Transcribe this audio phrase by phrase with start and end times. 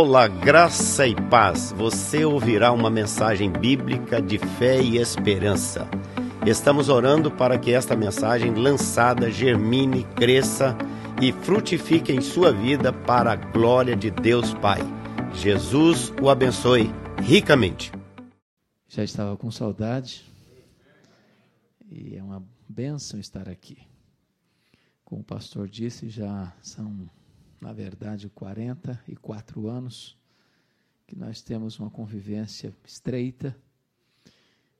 [0.00, 1.72] Olá, graça e paz.
[1.72, 5.88] Você ouvirá uma mensagem bíblica de fé e esperança.
[6.46, 10.78] Estamos orando para que esta mensagem lançada germine, cresça
[11.20, 14.78] e frutifique em sua vida para a glória de Deus Pai.
[15.34, 17.90] Jesus o abençoe ricamente.
[18.86, 20.24] Já estava com saudade
[21.90, 23.78] e é uma bênção estar aqui.
[25.04, 27.10] Como o pastor disse, já são
[27.60, 30.16] na verdade, 44 anos
[31.06, 33.56] que nós temos uma convivência estreita.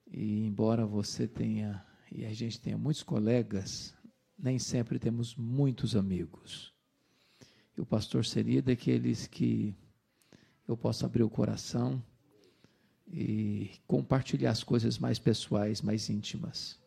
[0.06, 3.95] E embora você tenha, e a gente tenha muitos colegas,
[4.38, 6.72] nem sempre temos muitos amigos.
[7.77, 9.74] E o pastor seria daqueles que
[10.66, 12.02] eu posso abrir o coração
[13.10, 16.78] e compartilhar as coisas mais pessoais, mais íntimas.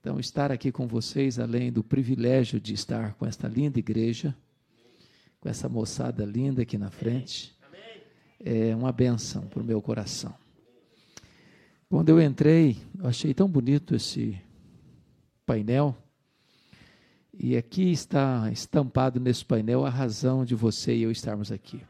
[0.00, 4.36] Então, estar aqui com vocês, além do privilégio de estar com esta linda igreja,
[5.44, 7.54] com essa moçada linda aqui na frente.
[8.40, 10.34] É uma benção para o meu coração.
[11.86, 14.40] Quando eu entrei, eu achei tão bonito esse
[15.44, 15.94] painel.
[17.30, 21.82] E aqui está estampado nesse painel a razão de você e eu estarmos aqui.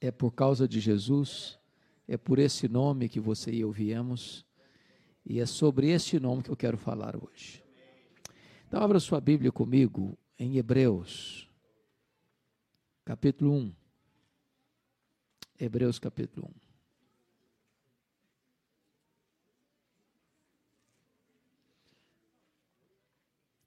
[0.00, 1.58] É por causa de Jesus,
[2.06, 4.46] é por esse nome que você e eu viemos,
[5.26, 7.60] e é sobre esse nome que eu quero falar hoje.
[8.68, 11.50] Então, abra sua Bíblia comigo em Hebreus,
[13.04, 13.74] capítulo 1.
[15.58, 16.48] Hebreus capítulo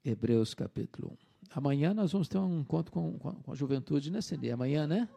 [0.04, 0.10] 1.
[0.10, 1.26] Hebreus capítulo 1.
[1.50, 4.50] Amanhã nós vamos ter um encontro com, com, a juventude, né, Cindy?
[4.50, 5.08] Amanhã, né?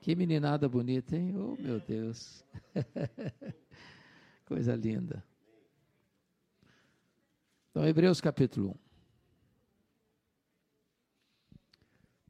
[0.00, 1.34] Que meninada bonita, hein?
[1.36, 2.44] Oh, meu Deus.
[4.46, 5.24] Coisa linda.
[7.70, 8.85] Então, Hebreus capítulo 1.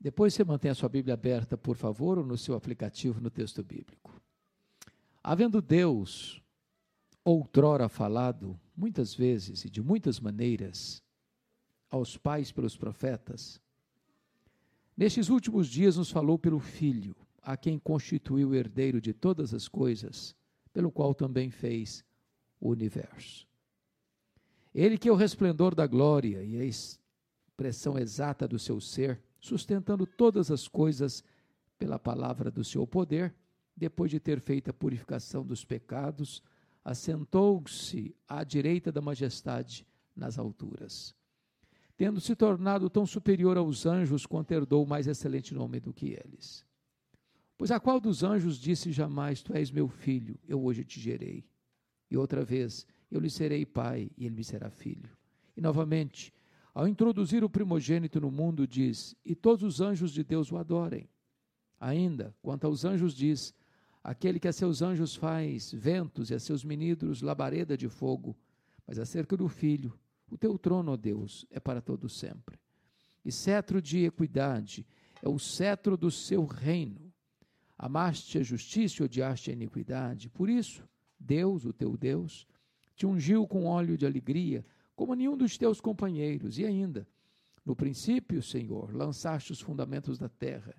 [0.06, 3.60] Depois você mantém a sua Bíblia aberta, por favor, ou no seu aplicativo no texto
[3.60, 4.22] bíblico.
[5.20, 6.40] Havendo Deus
[7.24, 11.02] outrora falado, muitas vezes e de muitas maneiras,
[11.90, 13.60] aos pais pelos profetas,
[14.96, 19.66] nestes últimos dias nos falou pelo Filho, a quem constituiu o herdeiro de todas as
[19.66, 20.36] coisas,
[20.72, 22.04] pelo qual também fez
[22.60, 23.44] o universo.
[24.72, 30.06] Ele que é o resplendor da glória e a expressão exata do seu ser, sustentando
[30.06, 31.22] todas as coisas
[31.78, 33.34] pela palavra do seu poder,
[33.76, 36.42] depois de ter feito a purificação dos pecados,
[36.84, 41.14] assentou-se à direita da majestade nas alturas.
[41.96, 46.64] Tendo se tornado tão superior aos anjos, quanto herdou mais excelente nome do que eles.
[47.56, 51.44] Pois a qual dos anjos disse jamais: Tu és meu filho, eu hoje te gerei?
[52.10, 55.08] E outra vez: Eu lhe serei pai, e ele me será filho.
[55.56, 56.32] E novamente:
[56.76, 61.08] ao introduzir o primogênito no mundo, diz: E todos os anjos de Deus o adorem.
[61.80, 63.54] Ainda, quanto aos anjos, diz:
[64.04, 68.36] Aquele que a seus anjos faz ventos e a seus ministros labareda de fogo.
[68.86, 69.98] Mas acerca do filho,
[70.30, 72.60] o teu trono, ó Deus, é para todo sempre.
[73.24, 74.86] E cetro de equidade
[75.22, 77.10] é o cetro do seu reino.
[77.78, 80.28] Amaste a justiça e odiaste a iniquidade.
[80.28, 80.86] Por isso,
[81.18, 82.46] Deus, o teu Deus,
[82.94, 84.62] te ungiu com óleo de alegria
[84.96, 86.58] como nenhum dos teus companheiros.
[86.58, 87.06] E ainda,
[87.64, 90.74] no princípio, Senhor, lançaste os fundamentos da terra,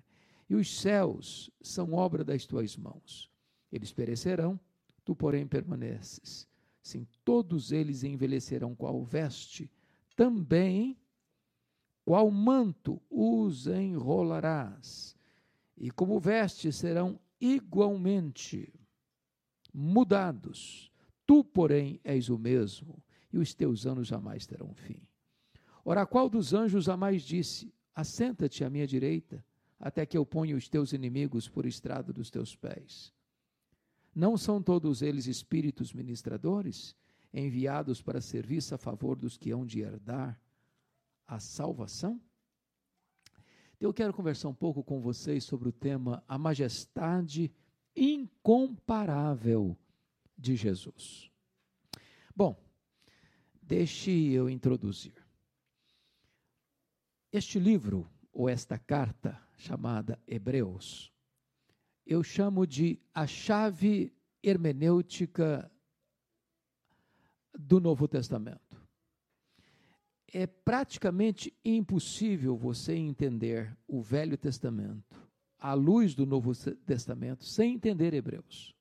[0.50, 3.30] e os céus são obra das tuas mãos.
[3.70, 4.58] Eles perecerão,
[5.04, 6.48] tu, porém, permaneces.
[6.82, 9.70] Sim, todos eles envelhecerão qual veste,
[10.16, 10.98] também
[12.04, 15.14] qual manto os enrolarás,
[15.76, 18.72] e como veste serão igualmente
[19.72, 20.90] mudados.
[21.26, 23.02] Tu, porém, és o mesmo
[23.32, 25.00] e os teus anos jamais terão fim.
[25.84, 29.44] Ora, qual dos anjos jamais disse: Assenta-te à minha direita,
[29.78, 33.12] até que eu ponha os teus inimigos por estrado dos teus pés?
[34.14, 36.96] Não são todos eles espíritos ministradores,
[37.32, 40.40] enviados para serviço a favor dos que hão de herdar
[41.26, 42.20] a salvação?
[43.80, 47.52] Eu quero conversar um pouco com vocês sobre o tema A Majestade
[47.94, 49.76] Incomparável
[50.36, 51.30] de Jesus.
[52.34, 52.60] Bom,
[53.68, 55.12] Deixe eu introduzir.
[57.30, 61.12] Este livro, ou esta carta, chamada Hebreus,
[62.06, 64.10] eu chamo de a chave
[64.42, 65.70] hermenêutica
[67.58, 68.82] do Novo Testamento.
[70.32, 76.54] É praticamente impossível você entender o Velho Testamento à luz do Novo
[76.86, 78.74] Testamento sem entender Hebreus.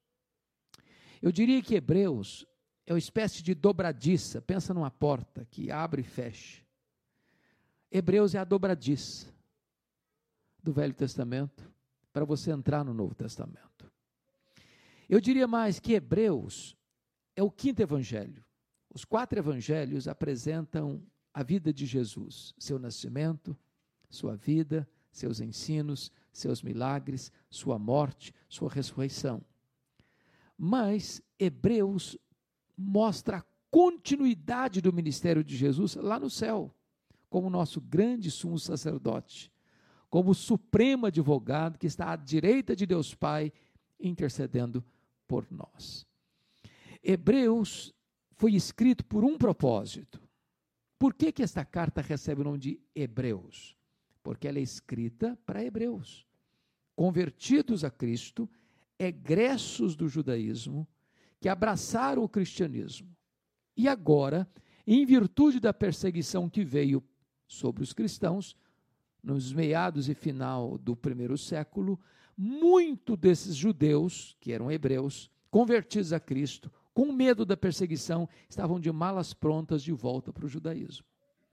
[1.22, 2.48] Eu diria que Hebreus
[2.88, 4.42] é uma espécie de dobradiça.
[4.42, 6.64] Pensa numa porta que abre e fecha.
[7.92, 9.28] Hebreus é a dobradiça
[10.64, 11.70] do Velho Testamento
[12.14, 13.92] para você entrar no Novo Testamento.
[15.10, 16.76] Eu diria mais que Hebreus
[17.36, 18.44] é o quinto evangelho.
[18.90, 23.56] Os quatro evangelhos apresentam a vida de Jesus, seu nascimento,
[24.10, 29.42] sua vida, seus ensinos, seus milagres, sua morte, sua ressurreição.
[30.58, 32.18] Mas Hebreus
[32.78, 36.74] mostra a continuidade do ministério de Jesus lá no céu,
[37.30, 39.52] como nosso grande sumo sacerdote,
[40.10, 43.52] como supremo advogado que está à direita de Deus Pai,
[44.00, 44.84] intercedendo
[45.28, 46.06] por nós.
[47.04, 47.94] Hebreus
[48.36, 50.22] foi escrito por um propósito.
[51.00, 53.76] Por que, que esta carta recebe o nome de Hebreus?
[54.24, 56.26] Porque ela é escrita para hebreus,
[56.96, 58.50] convertidos a Cristo,
[58.98, 60.88] egressos do judaísmo,
[61.40, 63.16] que abraçaram o cristianismo.
[63.76, 64.48] E agora,
[64.86, 67.04] em virtude da perseguição que veio
[67.48, 68.56] sobre os cristãos,
[69.22, 72.00] nos meados e final do primeiro século,
[72.36, 78.92] muito desses judeus, que eram hebreus, convertidos a Cristo, com medo da perseguição, estavam de
[78.92, 81.06] malas prontas de volta para o judaísmo.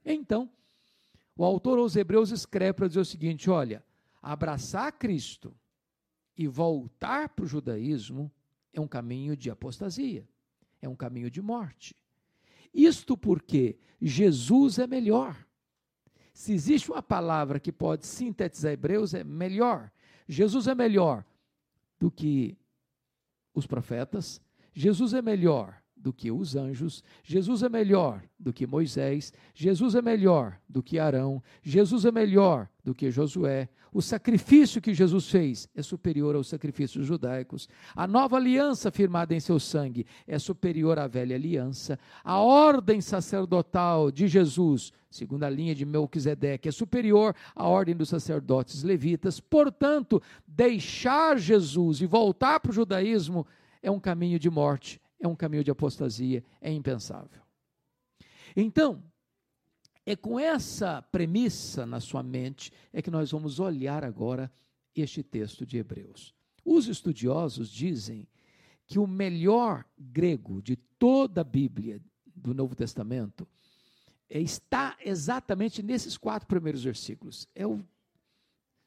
[0.03, 0.49] Então,
[1.35, 3.83] o autor aos Hebreus escreve para dizer o seguinte: olha,
[4.21, 5.55] abraçar Cristo
[6.37, 8.31] e voltar para o judaísmo
[8.75, 10.27] é um caminho de apostasia,
[10.81, 11.95] é um caminho de morte.
[12.73, 15.47] Isto porque Jesus é melhor.
[16.33, 19.89] Se existe uma palavra que pode sintetizar Hebreus, é melhor.
[20.27, 21.25] Jesus é melhor
[21.97, 22.57] do que
[23.53, 24.41] os profetas,
[24.73, 30.03] Jesus é melhor do que os anjos, Jesus é melhor do que Moisés, Jesus é
[30.03, 33.67] melhor do que Arão, Jesus é melhor do que Josué.
[33.91, 37.67] O sacrifício que Jesus fez é superior aos sacrifícios judaicos.
[37.95, 41.97] A nova aliança firmada em seu sangue é superior à velha aliança.
[42.23, 48.09] A ordem sacerdotal de Jesus, segundo a linha de Melquisedeque, é superior à ordem dos
[48.09, 49.39] sacerdotes levitas.
[49.39, 53.47] Portanto, deixar Jesus e voltar para o judaísmo
[53.81, 57.41] é um caminho de morte, é um caminho de apostasia, é impensável.
[58.55, 59.03] Então,
[60.05, 64.51] é com essa premissa na sua mente é que nós vamos olhar agora
[64.95, 66.33] este texto de Hebreus.
[66.63, 68.27] Os estudiosos dizem
[68.85, 71.99] que o melhor grego de toda a Bíblia
[72.35, 73.47] do Novo Testamento
[74.29, 77.47] está exatamente nesses quatro primeiros versículos.
[77.55, 77.83] É o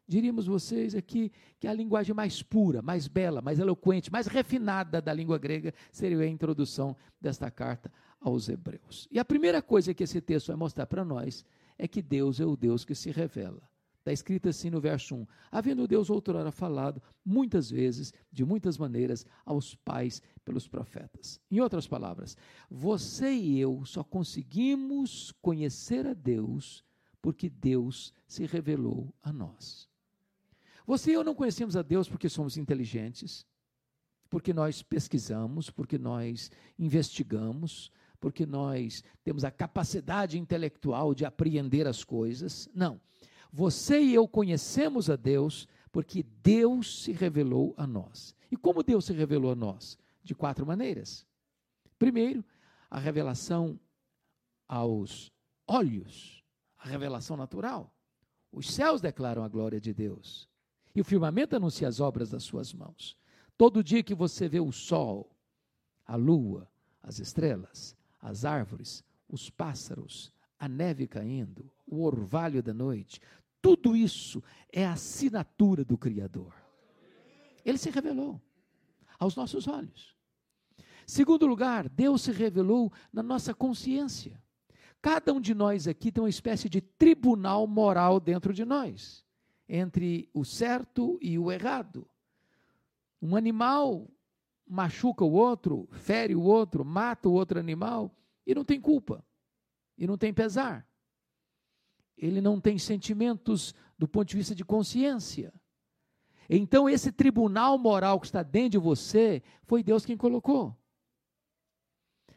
[0.09, 5.13] diríamos vocês aqui que a linguagem mais pura, mais bela, mais eloquente, mais refinada da
[5.13, 9.07] língua grega seria a introdução desta carta aos Hebreus.
[9.11, 11.45] E a primeira coisa que esse texto vai mostrar para nós
[11.77, 13.63] é que Deus é o Deus que se revela.
[13.99, 19.27] Está escrito assim no verso 1: Havendo Deus outrora falado muitas vezes, de muitas maneiras,
[19.45, 21.39] aos pais pelos profetas.
[21.51, 22.35] Em outras palavras,
[22.71, 26.83] você e eu só conseguimos conhecer a Deus
[27.21, 29.89] porque Deus se revelou a nós.
[30.89, 33.45] Você e eu não conhecemos a Deus porque somos inteligentes,
[34.31, 42.03] porque nós pesquisamos, porque nós investigamos, porque nós temos a capacidade intelectual de apreender as
[42.03, 42.71] coisas.
[42.75, 42.99] Não.
[43.53, 48.35] Você e eu conhecemos a Deus porque Deus se revelou a nós.
[48.51, 49.99] E como Deus se revelou a nós?
[50.25, 51.27] De quatro maneiras.
[51.99, 52.43] Primeiro,
[52.89, 53.79] a revelação
[54.67, 55.31] aos
[55.67, 56.43] olhos,
[56.79, 57.95] a revelação natural.
[58.51, 60.49] Os céus declaram a glória de Deus.
[60.99, 63.17] E o firmamento anuncia as obras das suas mãos.
[63.57, 65.31] Todo dia que você vê o sol,
[66.05, 66.69] a lua,
[67.01, 73.21] as estrelas, as árvores, os pássaros, a neve caindo, o orvalho da noite,
[73.63, 74.43] tudo isso
[74.73, 76.53] é a assinatura do Criador.
[77.65, 78.43] Ele se revelou
[79.21, 80.17] aos nossos olhos.
[81.07, 84.43] Segundo lugar, Deus se revelou na nossa consciência.
[85.01, 89.28] Cada um de nós aqui tem uma espécie de tribunal moral dentro de nós
[89.69, 92.09] entre o certo e o errado.
[93.21, 94.09] Um animal
[94.67, 98.15] machuca o outro, fere o outro, mata o outro animal
[98.47, 99.25] e não tem culpa,
[99.97, 100.89] e não tem pesar.
[102.17, 105.53] Ele não tem sentimentos do ponto de vista de consciência.
[106.49, 110.75] Então, esse tribunal moral que está dentro de você, foi Deus quem colocou.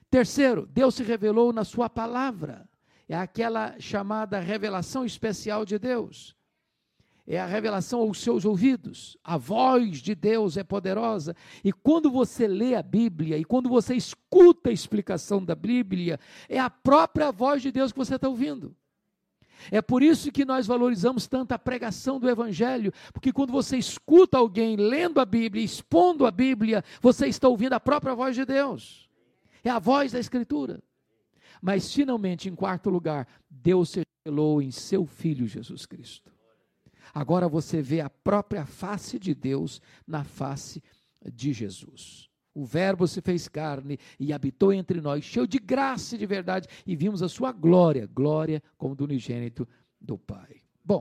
[0.10, 2.70] Terceiro, Deus se revelou na Sua palavra.
[3.08, 6.36] É aquela chamada revelação especial de Deus
[7.34, 9.16] é a revelação aos seus ouvidos.
[9.24, 11.34] A voz de Deus é poderosa.
[11.64, 16.20] E quando você lê a Bíblia e quando você escuta a explicação da Bíblia,
[16.50, 18.76] é a própria voz de Deus que você está ouvindo.
[19.72, 24.38] É por isso que nós valorizamos tanto a pregação do Evangelho, porque quando você escuta
[24.38, 29.10] alguém lendo a Bíblia, expondo a Bíblia, você está ouvindo a própria voz de Deus.
[29.64, 30.84] É a voz da Escritura.
[31.62, 36.31] Mas, finalmente, em quarto lugar, Deus se revelou em seu Filho Jesus Cristo.
[37.14, 40.82] Agora você vê a própria face de Deus na face
[41.34, 42.30] de Jesus.
[42.54, 46.68] O Verbo se fez carne e habitou entre nós, cheio de graça e de verdade,
[46.86, 49.68] e vimos a sua glória, glória como do unigênito
[50.00, 50.62] do Pai.
[50.84, 51.00] Bom,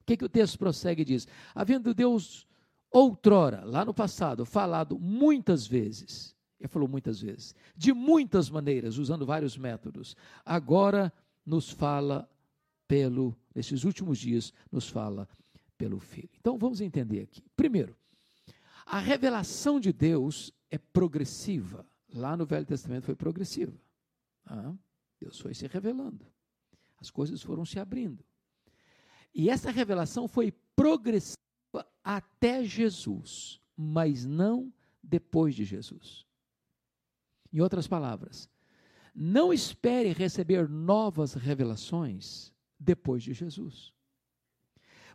[0.00, 1.28] o que, que o texto prossegue e diz?
[1.54, 2.46] Havendo Deus
[2.90, 9.24] outrora, lá no passado, falado muitas vezes, ele falou muitas vezes, de muitas maneiras, usando
[9.24, 11.12] vários métodos, agora
[11.46, 12.28] nos fala
[12.86, 15.28] pelo, nesses últimos dias, nos fala
[15.76, 16.30] pelo Filho.
[16.38, 17.42] Então vamos entender aqui.
[17.56, 17.96] Primeiro,
[18.86, 21.86] a revelação de Deus é progressiva.
[22.14, 23.72] Lá no Velho Testamento foi progressiva.
[24.44, 24.74] Ah,
[25.20, 26.26] Deus foi se revelando.
[27.00, 28.24] As coisas foram se abrindo.
[29.34, 31.38] E essa revelação foi progressiva
[32.04, 36.26] até Jesus, mas não depois de Jesus.
[37.52, 38.48] Em outras palavras,
[39.14, 42.51] não espere receber novas revelações
[42.82, 43.92] depois de Jesus.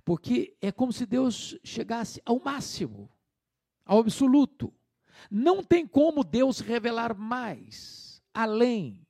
[0.05, 3.09] Porque é como se Deus chegasse ao máximo
[3.87, 4.71] ao absoluto.
[5.31, 9.01] Não tem como Deus revelar mais, além,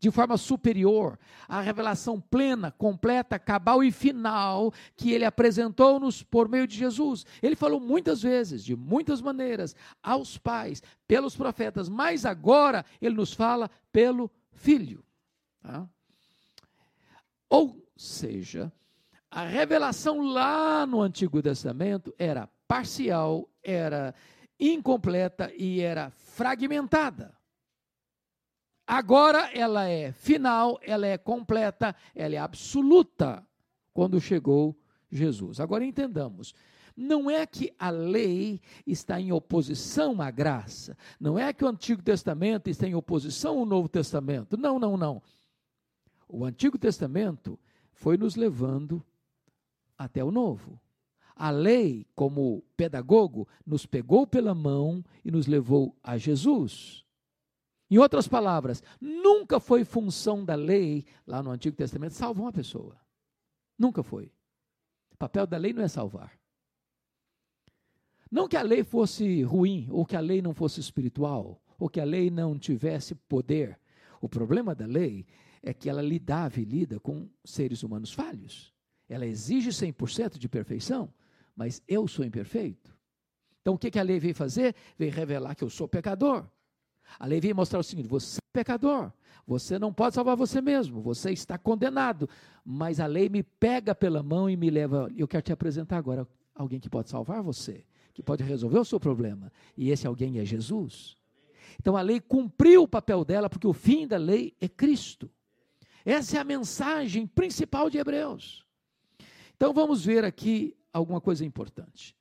[0.00, 1.16] de forma superior,
[1.46, 7.24] a revelação plena, completa, cabal e final que ele apresentou-nos por meio de Jesus.
[7.40, 13.32] Ele falou muitas vezes, de muitas maneiras, aos pais, pelos profetas, mas agora ele nos
[13.32, 15.04] fala pelo Filho.
[15.62, 15.88] Tá?
[17.48, 18.72] Ou seja,
[19.30, 24.14] a revelação lá no Antigo Testamento era parcial, era
[24.58, 27.34] incompleta e era fragmentada.
[28.86, 33.46] Agora ela é final, ela é completa, ela é absoluta
[33.94, 34.76] quando chegou
[35.10, 35.60] Jesus.
[35.60, 36.54] Agora entendamos.
[36.94, 40.96] Não é que a lei está em oposição à graça.
[41.18, 44.58] Não é que o Antigo Testamento está em oposição ao Novo Testamento.
[44.58, 45.22] Não, não, não.
[46.28, 47.58] O Antigo Testamento
[47.92, 49.04] foi nos levando
[49.96, 50.80] até o Novo.
[51.34, 57.04] A lei, como pedagogo, nos pegou pela mão e nos levou a Jesus.
[57.90, 62.96] Em outras palavras, nunca foi função da lei, lá no Antigo Testamento, salvar uma pessoa.
[63.78, 64.32] Nunca foi.
[65.10, 66.32] O papel da lei não é salvar.
[68.30, 72.00] Não que a lei fosse ruim, ou que a lei não fosse espiritual, ou que
[72.00, 73.78] a lei não tivesse poder.
[74.22, 75.26] O problema da lei
[75.62, 78.72] é que ela lidava e lida com seres humanos falhos.
[79.08, 81.12] Ela exige 100% de perfeição,
[81.54, 82.96] mas eu sou imperfeito.
[83.60, 84.74] Então o que, que a lei veio fazer?
[84.98, 86.44] Veio revelar que eu sou pecador.
[87.18, 89.12] A lei veio mostrar o seguinte: você é pecador,
[89.46, 92.28] você não pode salvar você mesmo, você está condenado.
[92.64, 95.10] Mas a lei me pega pela mão e me leva.
[95.16, 98.98] Eu quero te apresentar agora alguém que pode salvar você, que pode resolver o seu
[98.98, 99.52] problema.
[99.76, 101.16] E esse alguém é Jesus.
[101.78, 105.30] Então a lei cumpriu o papel dela, porque o fim da lei é Cristo.
[106.04, 108.66] Essa é a mensagem principal de Hebreus.
[109.56, 112.16] Então vamos ver aqui alguma coisa importante.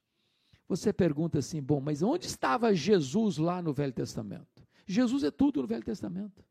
[0.67, 4.65] Você pergunta assim: bom, mas onde estava Jesus lá no Velho Testamento?
[4.85, 6.45] Jesus é tudo no Velho Testamento.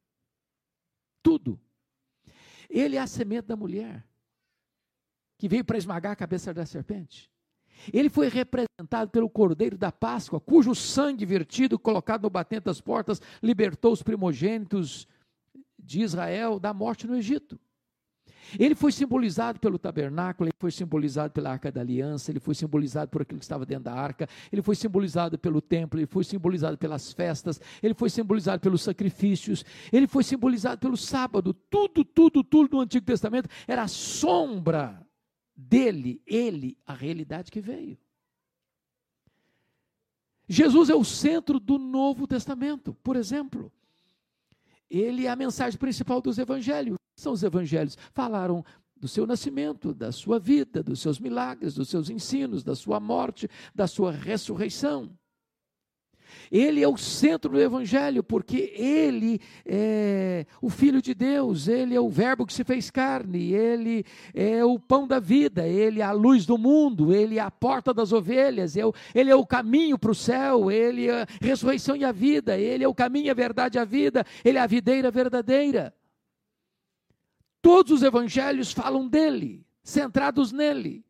[1.23, 1.61] Tudo.
[2.69, 4.07] Ele é a semente da mulher,
[5.39, 7.31] que veio para esmagar a cabeça da serpente.
[7.93, 13.21] Ele foi representado pelo Cordeiro da Páscoa, cujo sangue vertido, colocado no batente das portas,
[13.43, 15.09] libertou os primogênitos
[15.83, 17.59] de Israel da morte no Egito.
[18.59, 23.11] Ele foi simbolizado pelo tabernáculo, ele foi simbolizado pela arca da aliança, ele foi simbolizado
[23.11, 26.77] por aquilo que estava dentro da arca, ele foi simbolizado pelo templo, ele foi simbolizado
[26.77, 31.55] pelas festas, ele foi simbolizado pelos sacrifícios, ele foi simbolizado pelo sábado.
[31.55, 35.07] Tudo, tudo, tudo no Antigo Testamento era a sombra
[35.55, 37.99] dele, ele, a realidade que veio.
[40.49, 43.73] Jesus é o centro do Novo Testamento, por exemplo.
[44.91, 47.97] Ele é a mensagem principal dos evangelhos são os evangelhos.
[48.13, 48.65] Falaram
[48.97, 53.49] do seu nascimento, da sua vida, dos seus milagres, dos seus ensinos, da sua morte,
[53.75, 55.11] da sua ressurreição.
[56.51, 62.01] Ele é o centro do Evangelho, porque ele é o Filho de Deus, ele é
[62.01, 66.13] o Verbo que se fez carne, ele é o pão da vida, ele é a
[66.13, 68.83] luz do mundo, ele é a porta das ovelhas, é
[69.15, 72.85] ele é o caminho para o céu, ele é a ressurreição e a vida, ele
[72.85, 75.95] é o caminho, a verdade e a vida, ele é a videira verdadeira.
[77.63, 81.05] Todos os evangelhos falam dele, centrados nele.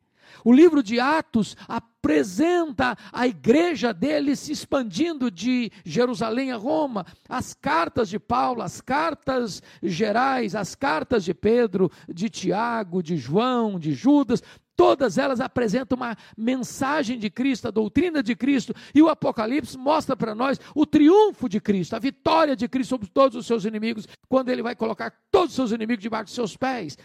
[0.44, 1.56] O livro de Atos
[2.00, 7.06] apresenta a igreja dele se expandindo de Jerusalém a Roma.
[7.28, 13.78] As cartas de Paulo, as cartas gerais, as cartas de Pedro, de Tiago, de João,
[13.78, 14.42] de Judas,
[14.76, 20.16] Todas elas apresentam uma mensagem de Cristo, a doutrina de Cristo, e o Apocalipse mostra
[20.16, 24.08] para nós o triunfo de Cristo, a vitória de Cristo sobre todos os seus inimigos,
[24.26, 26.96] quando ele vai colocar todos os seus inimigos debaixo de seus pés.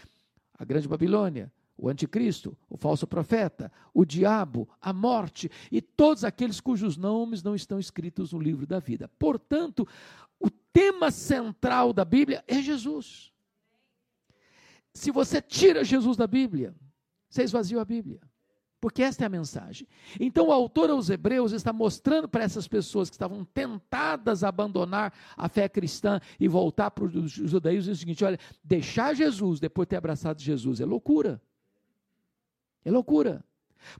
[0.58, 6.60] A grande Babilônia, o anticristo, o falso profeta, o diabo, a morte e todos aqueles
[6.60, 9.10] cujos nomes não estão escritos no livro da vida.
[9.18, 9.86] Portanto,
[10.40, 13.30] o tema central da Bíblia é Jesus.
[14.94, 16.74] Se você tira Jesus da Bíblia,
[17.28, 18.20] você esvazia a Bíblia.
[18.80, 19.88] Porque esta é a mensagem.
[20.20, 25.12] Então, o autor aos Hebreus está mostrando para essas pessoas que estavam tentadas a abandonar
[25.36, 29.90] a fé cristã e voltar para o judaísmo o seguinte: olha, deixar Jesus depois de
[29.90, 31.40] ter abraçado Jesus é loucura.
[32.86, 33.44] É loucura.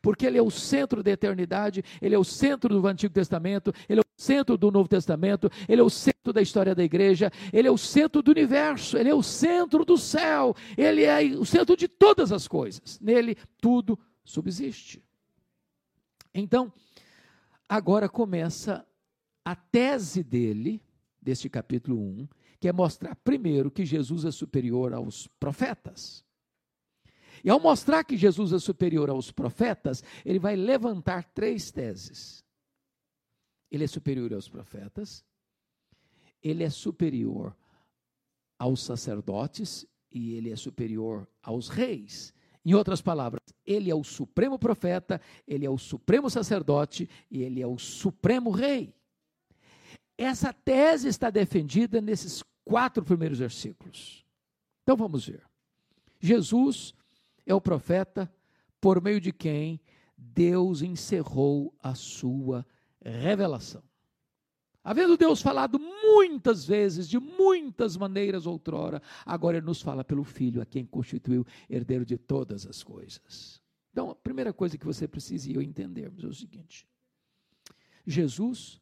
[0.00, 4.00] Porque ele é o centro da eternidade, ele é o centro do Antigo Testamento, ele
[4.00, 7.66] é o centro do Novo Testamento, ele é o centro da história da igreja, ele
[7.66, 11.76] é o centro do universo, ele é o centro do céu, ele é o centro
[11.76, 12.98] de todas as coisas.
[13.00, 15.02] Nele tudo subsiste.
[16.32, 16.72] Então,
[17.68, 18.86] agora começa
[19.44, 20.80] a tese dele,
[21.20, 22.28] deste capítulo 1,
[22.60, 26.25] que é mostrar primeiro que Jesus é superior aos profetas.
[27.46, 32.44] E ao mostrar que Jesus é superior aos profetas, ele vai levantar três teses.
[33.70, 35.24] Ele é superior aos profetas,
[36.42, 37.56] ele é superior
[38.58, 42.34] aos sacerdotes e ele é superior aos reis.
[42.64, 47.62] Em outras palavras, ele é o supremo profeta, ele é o supremo sacerdote e ele
[47.62, 48.92] é o supremo rei.
[50.18, 54.26] Essa tese está defendida nesses quatro primeiros versículos.
[54.82, 55.44] Então vamos ver.
[56.18, 56.92] Jesus
[57.46, 58.30] é o profeta
[58.80, 59.80] por meio de quem
[60.16, 62.66] Deus encerrou a sua
[63.02, 63.82] revelação.
[64.82, 70.62] Havendo Deus falado muitas vezes, de muitas maneiras outrora, agora Ele nos fala pelo Filho,
[70.62, 73.60] a quem constituiu herdeiro de todas as coisas.
[73.90, 76.86] Então, a primeira coisa que você precisa eu entendermos é o seguinte:
[78.06, 78.80] Jesus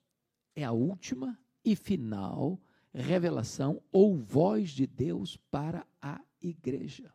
[0.54, 2.60] é a última e final
[2.92, 7.12] revelação ou voz de Deus para a igreja.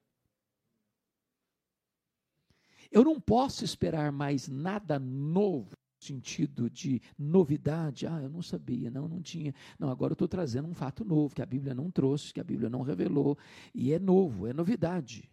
[2.92, 8.08] Eu não posso esperar mais nada novo sentido de novidade.
[8.08, 9.54] Ah, eu não sabia, não, não tinha.
[9.78, 12.44] Não, agora eu estou trazendo um fato novo que a Bíblia não trouxe, que a
[12.44, 13.38] Bíblia não revelou,
[13.74, 15.30] e é novo, é novidade,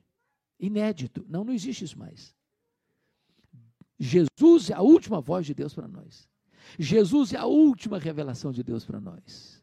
[0.59, 1.25] inédito.
[1.29, 2.35] Não, não existe isso mais.
[3.99, 6.29] Jesus é a última voz de Deus para nós.
[6.79, 9.63] Jesus é a última revelação de Deus para nós.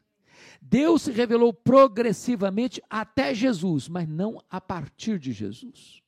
[0.60, 6.02] Deus se revelou progressivamente até Jesus, mas não a partir de Jesus.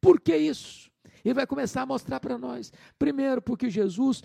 [0.00, 0.90] Por que isso?
[1.26, 2.72] Ele vai começar a mostrar para nós.
[2.98, 4.22] Primeiro, porque Jesus,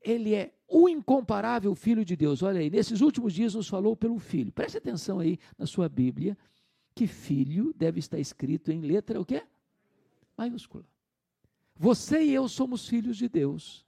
[0.00, 2.42] ele é o incomparável Filho de Deus.
[2.42, 4.52] Olha aí, nesses últimos dias nos falou pelo Filho.
[4.52, 6.36] Preste atenção aí na sua Bíblia,
[6.94, 9.42] que Filho deve estar escrito em letra o quê?
[10.36, 10.84] Maiúscula.
[11.76, 13.84] Você e eu somos filhos de Deus.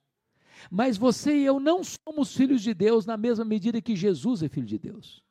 [0.71, 4.49] Mas você e eu não somos filhos de Deus na mesma medida que Jesus é
[4.49, 5.23] filho de Deus.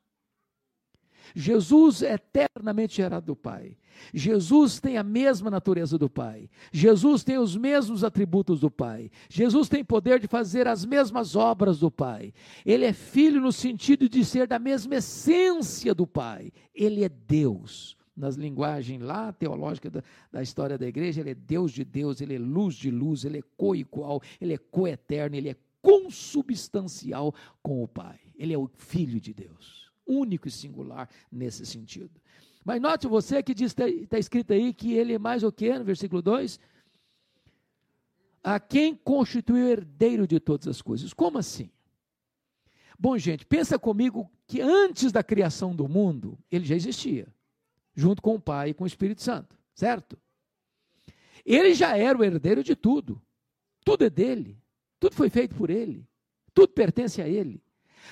[1.36, 3.78] Jesus é eternamente gerado do Pai.
[4.14, 6.50] Jesus tem a mesma natureza do Pai.
[6.72, 9.12] Jesus tem os mesmos atributos do Pai.
[9.30, 12.34] Jesus tem poder de fazer as mesmas obras do Pai.
[12.66, 16.52] Ele é filho no sentido de ser da mesma essência do Pai.
[16.74, 17.98] Ele é Deus.
[18.16, 22.36] Nas linguagens lá teológicas da, da história da igreja, ele é Deus de Deus, ele
[22.36, 27.88] é luz de luz, ele é coigual, ele é coeterno, ele é consubstancial com o
[27.88, 28.20] Pai.
[28.38, 29.79] Ele é o Filho de Deus
[30.10, 32.20] único e singular nesse sentido.
[32.66, 35.86] Mas note você que está tá escrito aí que ele é mais o que no
[35.86, 36.60] versículo 2?
[38.44, 41.14] A quem constituiu herdeiro de todas as coisas.
[41.14, 41.70] Como assim?
[42.98, 47.28] Bom, gente, pensa comigo que antes da criação do mundo, ele já existia,
[47.96, 50.18] junto com o Pai e com o Espírito Santo, certo?
[51.46, 53.22] Ele já era o herdeiro de tudo.
[53.86, 54.62] Tudo é dele.
[55.00, 56.06] Tudo foi feito por ele.
[56.54, 57.64] Tudo pertence a ele.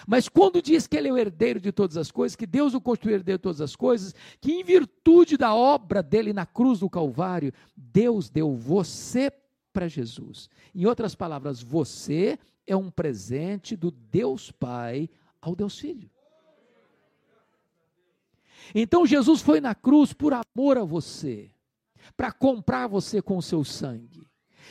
[0.05, 2.81] Mas quando diz que ele é o herdeiro de todas as coisas, que Deus o
[2.81, 6.89] constituiu herdeiro de todas as coisas, que em virtude da obra dele na cruz do
[6.89, 9.31] Calvário, Deus deu você
[9.71, 10.49] para Jesus.
[10.75, 15.09] Em outras palavras, você é um presente do Deus Pai
[15.41, 16.09] ao Deus Filho.
[18.75, 21.49] Então Jesus foi na cruz por amor a você,
[22.15, 24.27] para comprar você com o seu sangue.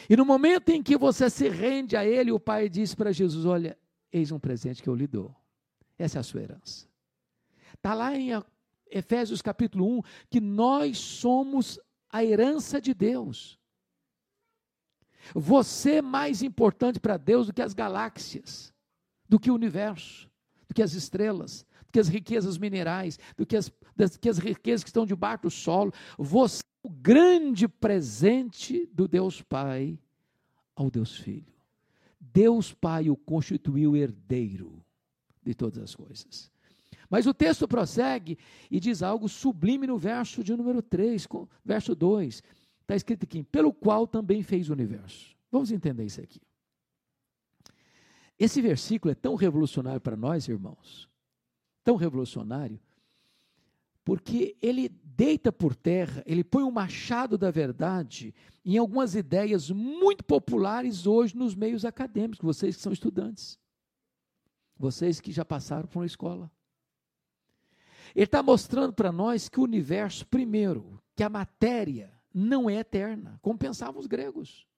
[0.09, 3.47] E no momento em que você se rende a Ele, o Pai diz para Jesus:
[3.47, 3.79] Olha,
[4.16, 5.37] Eis um presente que eu lhe dou.
[5.98, 6.88] Essa é a sua herança.
[7.74, 8.31] Está lá em
[8.90, 13.61] Efésios capítulo 1 que nós somos a herança de Deus.
[15.35, 18.72] Você é mais importante para Deus do que as galáxias,
[19.29, 20.31] do que o universo,
[20.66, 24.38] do que as estrelas, do que as riquezas minerais, do que as, das, que as
[24.38, 25.92] riquezas que estão debaixo do solo.
[26.16, 29.98] Você é o grande presente do Deus Pai
[30.74, 31.56] ao Deus Filho.
[32.37, 34.85] Deus Pai o constituiu herdeiro
[35.42, 36.53] de todas as coisas.
[37.09, 38.37] Mas o texto prossegue
[38.70, 41.27] e diz algo sublime no verso de número 3,
[41.64, 42.42] verso 2,
[42.83, 45.35] Está escrito aqui, pelo qual também fez o universo.
[45.51, 46.42] Vamos entender isso aqui.
[48.38, 51.09] Esse versículo é tão revolucionário para nós, irmãos,
[51.83, 52.79] tão revolucionário,
[54.07, 58.33] porque ele deita por terra, ele põe o um machado da verdade
[58.64, 63.59] em algumas ideias muito populares hoje nos meios acadêmicos, vocês que são estudantes,
[64.79, 66.49] vocês que já passaram por uma escola.
[68.14, 73.40] Ele está mostrando para nós que o universo, primeiro, que a matéria não é eterna,
[73.42, 74.69] como pensavam os gregos.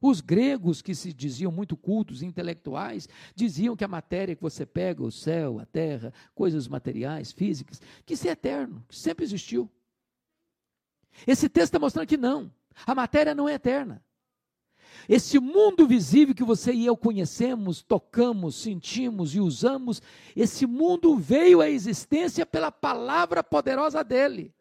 [0.00, 5.02] Os gregos, que se diziam muito cultos, intelectuais, diziam que a matéria que você pega,
[5.02, 9.70] o céu, a terra, coisas materiais, físicas, que isso é eterno, que sempre existiu.
[11.26, 12.50] Esse texto está mostrando que não,
[12.86, 14.02] a matéria não é eterna.
[15.08, 20.00] Esse mundo visível que você e eu conhecemos, tocamos, sentimos e usamos,
[20.34, 24.54] esse mundo veio à existência pela palavra poderosa dele.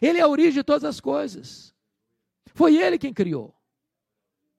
[0.00, 1.74] Ele é a origem de todas as coisas.
[2.54, 3.54] Foi ele quem criou.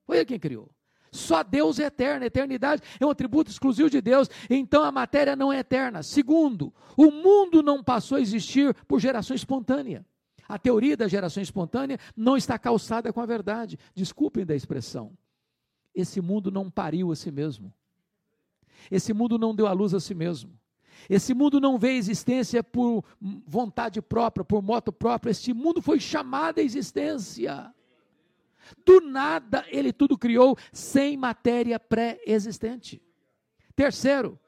[0.06, 0.70] Foi ele quem criou.
[1.10, 2.24] Só Deus é eterno.
[2.24, 4.28] A eternidade é um atributo exclusivo de Deus.
[4.48, 6.02] Então a matéria não é eterna.
[6.02, 10.06] Segundo, o mundo não passou a existir por geração espontânea.
[10.48, 13.78] A teoria da geração espontânea não está calçada com a verdade.
[13.94, 15.12] Desculpem da expressão.
[15.94, 17.72] Esse mundo não pariu a si mesmo.
[18.90, 20.52] Esse mundo não deu à luz a si mesmo.
[21.08, 25.30] Esse mundo não à existência por vontade própria, por moto próprio.
[25.30, 27.72] Este mundo foi chamado à existência.
[28.84, 33.02] Do nada ele tudo criou sem matéria pré-existente.
[33.74, 34.38] Terceiro,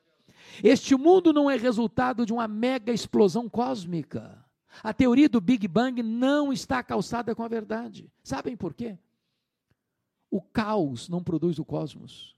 [0.63, 4.45] este mundo não é resultado de uma mega explosão cósmica.
[4.83, 8.11] A teoria do Big Bang não está calçada com a verdade.
[8.23, 8.99] Sabem por quê?
[10.31, 12.37] O caos não produz o cosmos.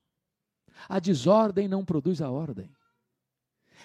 [0.88, 2.70] A desordem não produz a ordem.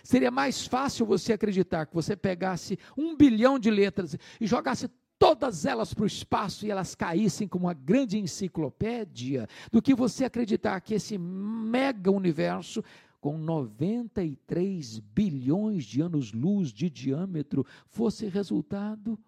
[0.04, 5.66] Seria mais fácil você acreditar que você pegasse um bilhão de letras e jogasse todas
[5.66, 10.82] elas para o espaço e elas caíssem como uma grande enciclopédia, do que você acreditar
[10.82, 12.84] que esse mega universo,
[13.20, 19.20] com 93 bilhões de anos-luz de diâmetro, fosse resultado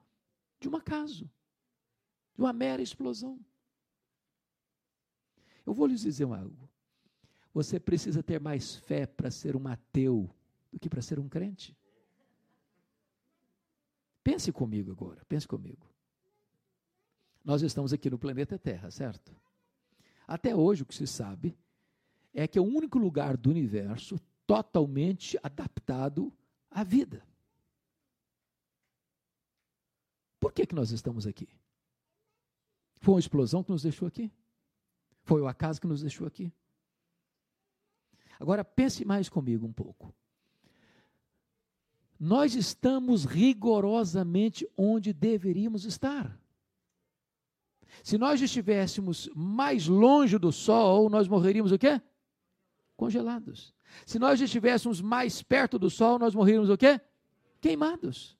[0.59, 1.29] de um acaso,
[2.35, 3.39] de uma mera explosão.
[5.65, 6.69] Eu vou lhes dizer algo.
[7.53, 10.29] Você precisa ter mais fé para ser um ateu
[10.71, 11.76] do que para ser um crente.
[14.27, 15.89] Pense comigo agora, pense comigo.
[17.45, 19.33] Nós estamos aqui no planeta Terra, certo?
[20.27, 21.57] Até hoje o que se sabe
[22.33, 26.29] é que é o único lugar do universo totalmente adaptado
[26.69, 27.25] à vida.
[30.41, 31.47] Por que, que nós estamos aqui?
[32.97, 34.29] Foi uma explosão que nos deixou aqui?
[35.23, 36.51] Foi o acaso que nos deixou aqui?
[38.37, 40.13] Agora pense mais comigo um pouco
[42.19, 46.39] nós estamos rigorosamente onde deveríamos estar.
[48.03, 52.01] Se nós estivéssemos mais longe do sol, nós morreríamos o quê?
[52.95, 53.73] Congelados.
[54.05, 56.99] Se nós estivéssemos mais perto do sol, nós morreríamos o quê?
[57.61, 58.37] Queimados.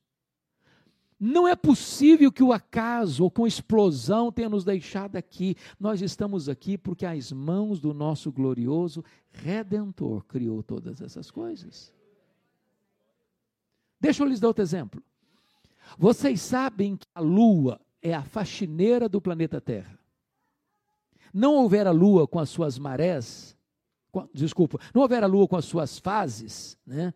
[1.20, 5.56] Não é possível que o acaso ou com explosão tenha nos deixado aqui.
[5.80, 11.92] Nós estamos aqui porque as mãos do nosso glorioso Redentor criou todas essas coisas.
[14.00, 15.02] Deixa eu lhes dar outro exemplo.
[15.98, 19.98] Vocês sabem que a Lua é a faxineira do planeta Terra.
[21.34, 23.56] Não houver a Lua com as suas marés,
[24.12, 27.14] com, desculpa, não houver a Lua com as suas fases, né?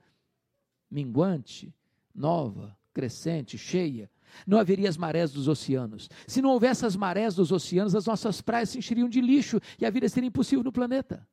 [0.90, 1.74] minguante,
[2.14, 4.10] nova, crescente, cheia,
[4.46, 6.10] não haveria as marés dos oceanos.
[6.28, 9.86] Se não houvesse as marés dos oceanos, as nossas praias se encheriam de lixo e
[9.86, 11.28] a vida seria impossível no planeta.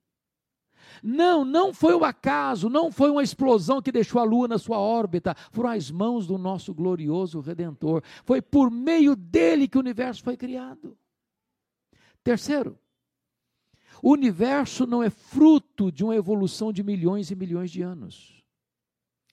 [1.03, 4.79] Não, não foi o acaso, não foi uma explosão que deixou a lua na sua
[4.79, 8.03] órbita, foram as mãos do nosso glorioso redentor.
[8.25, 10.97] Foi por meio dele que o universo foi criado.
[12.23, 12.79] Terceiro,
[14.03, 18.39] o universo não é fruto de uma evolução de milhões e milhões de anos.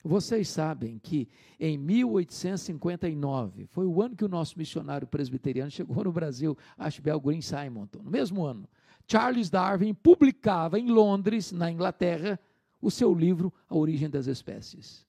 [0.04, 1.28] Vocês sabem que
[1.60, 7.42] em 1859, foi o ano que o nosso missionário presbiteriano chegou no Brasil, Ashbel Green
[7.42, 8.70] Simonton, no mesmo ano.
[9.08, 12.40] Charles Darwin publicava em Londres, na Inglaterra,
[12.82, 15.06] o seu livro A Origem das Espécies.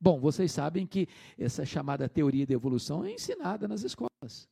[0.00, 4.48] Bom, vocês sabem que essa chamada teoria da evolução é ensinada nas escolas,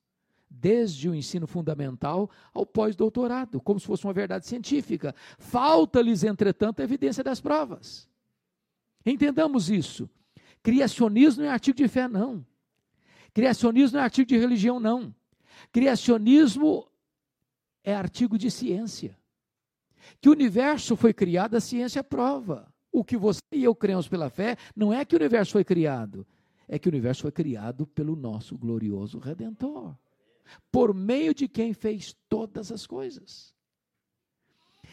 [0.48, 5.14] desde o ensino fundamental ao pós-doutorado, como se fosse uma verdade científica.
[5.38, 8.08] Falta-lhes, entretanto, a evidência das provas.
[9.04, 10.08] Entendamos isso.
[10.62, 12.44] Criacionismo não é artigo de fé, não.
[13.32, 15.14] Criacionismo não é artigo de religião, não.
[15.72, 16.89] Criacionismo
[17.84, 19.18] é artigo de ciência.
[20.20, 22.72] Que o universo foi criado, a ciência prova.
[22.92, 26.26] O que você e eu cremos pela fé não é que o universo foi criado,
[26.66, 29.94] é que o universo foi criado pelo nosso glorioso Redentor.
[30.70, 33.54] por meio de quem fez todas as coisas.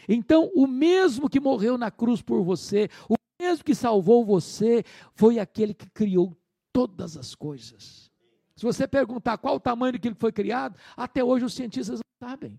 [0.08, 5.38] Então, o mesmo que morreu na cruz por você, o mesmo que salvou você, foi
[5.38, 6.36] aquele que criou
[6.72, 8.10] todas as coisas.
[8.56, 12.28] Se você perguntar qual o tamanho daquilo que foi criado, até hoje os cientistas não
[12.28, 12.58] sabem.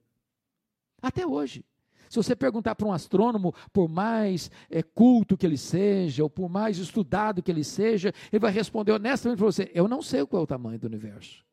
[1.01, 1.65] Até hoje.
[2.09, 6.49] Se você perguntar para um astrônomo, por mais é, culto que ele seja, ou por
[6.49, 10.41] mais estudado que ele seja, ele vai responder honestamente para você: Eu não sei qual
[10.41, 11.45] é o tamanho do universo.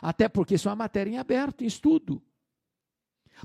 [0.00, 2.22] Até porque isso é uma matéria em aberto, em estudo.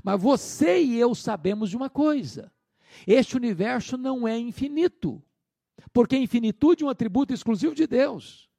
[0.04, 2.52] Mas você e eu sabemos de uma coisa:
[3.06, 5.22] este universo não é infinito,
[5.94, 8.50] porque a infinitude é um atributo exclusivo de Deus.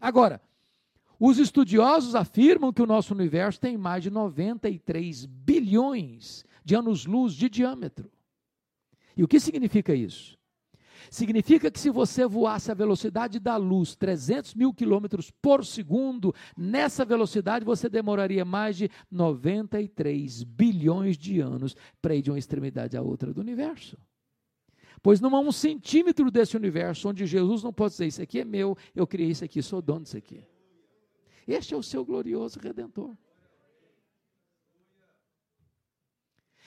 [0.00, 0.40] Agora,
[1.18, 7.48] os estudiosos afirmam que o nosso universo tem mais de 93 bilhões de anos-luz de
[7.48, 8.10] diâmetro.
[9.16, 10.36] E o que significa isso?
[11.10, 17.04] Significa que se você voasse a velocidade da luz, 300 mil quilômetros por segundo, nessa
[17.04, 23.02] velocidade você demoraria mais de 93 bilhões de anos para ir de uma extremidade à
[23.02, 23.98] outra do universo.
[25.02, 28.44] Pois não há um centímetro desse universo onde Jesus não pode dizer: Isso aqui é
[28.44, 30.42] meu, eu criei isso aqui, sou dono disso aqui.
[31.46, 33.16] Este é o seu glorioso redentor.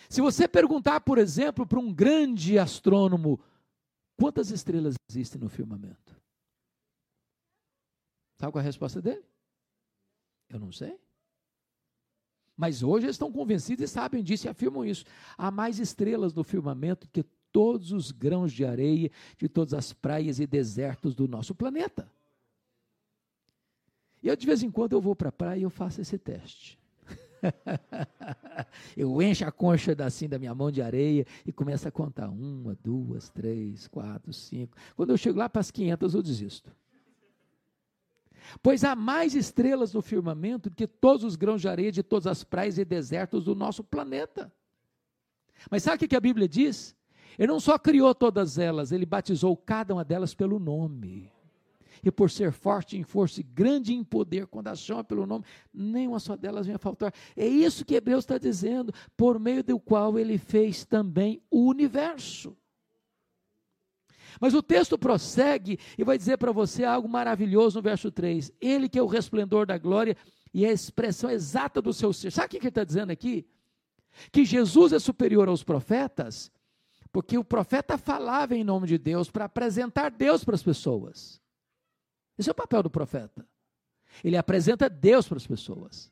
[0.09, 3.39] Se você perguntar, por exemplo, para um grande astrônomo,
[4.15, 6.15] quantas estrelas existem no firmamento?
[8.37, 9.23] Sabe qual é a resposta dele?
[10.49, 10.97] Eu não sei.
[12.55, 15.05] Mas hoje eles estão convencidos e sabem disso e afirmam isso.
[15.37, 20.39] Há mais estrelas no firmamento que todos os grãos de areia de todas as praias
[20.39, 22.09] e desertos do nosso planeta.
[24.27, 26.17] E eu, de vez em quando, eu vou para a praia e eu faço esse
[26.17, 26.77] teste.
[28.97, 32.27] eu encho a concha assim da minha mão de areia e começo a contar.
[32.27, 34.75] Uma, duas, três, quatro, cinco.
[34.97, 36.75] Quando eu chego lá para as 500, eu desisto.
[38.61, 42.27] Pois há mais estrelas no firmamento do que todos os grãos de areia de todas
[42.27, 44.51] as praias e desertos do nosso planeta.
[45.71, 46.93] Mas sabe o que a Bíblia diz?
[47.39, 51.31] Ele não só criou todas elas, ele batizou cada uma delas pelo nome
[52.03, 55.45] e por ser forte em força e grande em poder, quando a chama pelo nome,
[55.73, 57.13] nenhuma só delas vem a faltar.
[57.35, 62.55] É isso que Hebreus está dizendo, por meio do qual ele fez também o universo.
[64.39, 68.51] Mas o texto prossegue e vai dizer para você algo maravilhoso no verso 3.
[68.61, 70.15] Ele que é o resplendor da glória
[70.53, 72.31] e a expressão exata do seu ser.
[72.31, 73.45] Sabe o que ele está dizendo aqui?
[74.31, 76.51] Que Jesus é superior aos profetas,
[77.11, 81.41] porque o profeta falava em nome de Deus para apresentar Deus para as pessoas.
[82.37, 83.45] Esse é o papel do profeta.
[84.23, 86.11] Ele apresenta Deus para as pessoas.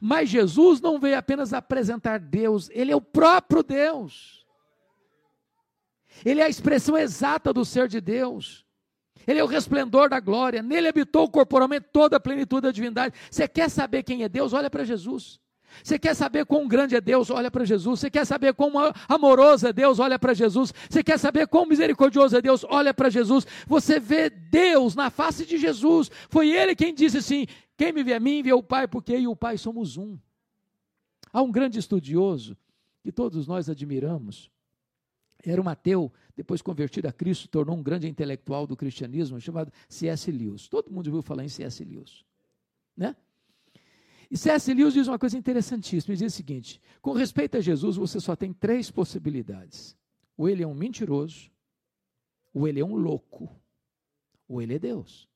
[0.00, 4.44] Mas Jesus não veio apenas apresentar Deus, ele é o próprio Deus.
[6.24, 8.64] Ele é a expressão exata do ser de Deus.
[9.26, 10.62] Ele é o resplendor da glória.
[10.62, 13.14] Nele habitou corporalmente toda a plenitude da divindade.
[13.30, 14.52] Você quer saber quem é Deus?
[14.52, 15.40] Olha para Jesus.
[15.82, 17.30] Você quer saber quão grande é Deus?
[17.30, 18.00] Olha para Jesus.
[18.00, 18.72] Você quer saber quão
[19.08, 19.98] amoroso é Deus?
[19.98, 20.72] Olha para Jesus.
[20.88, 22.64] Você quer saber quão misericordioso é Deus?
[22.68, 23.46] Olha para Jesus.
[23.66, 26.10] Você vê Deus na face de Jesus.
[26.28, 29.20] Foi Ele quem disse assim: Quem me vê a mim, vê o Pai, porque eu
[29.20, 30.18] e o Pai somos um.
[31.32, 32.56] Há um grande estudioso
[33.02, 34.50] que todos nós admiramos.
[35.44, 40.30] Era um ateu, depois convertido a Cristo, tornou um grande intelectual do cristianismo, chamado C.S.
[40.30, 40.66] Lewis.
[40.66, 41.84] Todo mundo ouviu falar em C.S.
[41.84, 42.24] Lewis.
[42.96, 43.14] Né?
[44.30, 44.72] E C.S.
[44.74, 46.12] Lewis diz uma coisa interessantíssima.
[46.12, 49.96] Ele diz o seguinte: com respeito a Jesus, você só tem três possibilidades.
[50.36, 51.50] Ou ele é um mentiroso,
[52.52, 53.48] ou ele é um louco,
[54.46, 55.28] ou ele é Deus.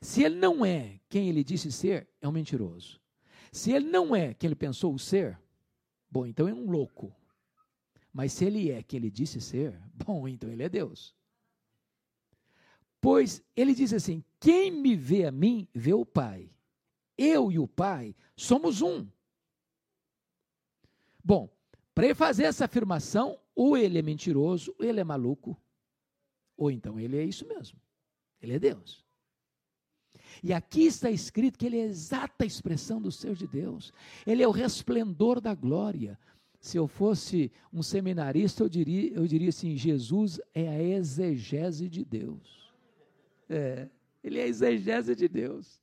[0.00, 3.00] Se ele não é quem ele disse ser, é um mentiroso.
[3.52, 5.38] Se ele não é quem ele pensou ser,
[6.10, 7.14] bom, então é um louco.
[8.12, 11.14] Mas se ele é quem ele disse ser, bom, então ele é Deus.
[13.00, 16.50] Pois ele diz assim: quem me vê a mim, vê o Pai
[17.18, 19.06] eu e o Pai somos um.
[21.22, 21.50] Bom,
[21.94, 25.60] para ele fazer essa afirmação, ou ele é mentiroso, ou ele é maluco,
[26.56, 27.78] ou então ele é isso mesmo.
[28.40, 29.04] Ele é Deus.
[30.42, 33.92] E aqui está escrito que ele é a exata expressão do ser de Deus.
[34.24, 36.16] Ele é o resplendor da glória.
[36.60, 42.04] Se eu fosse um seminarista, eu diria, eu diria assim: Jesus é a exegese de
[42.04, 42.72] Deus.
[43.48, 43.88] É,
[44.22, 45.80] ele é a exegese de Deus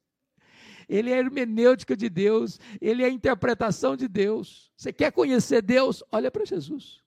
[0.88, 4.71] ele é a hermenêutica de Deus, ele é a interpretação de Deus.
[4.76, 6.04] Você quer conhecer Deus?
[6.12, 7.04] Olha para Jesus.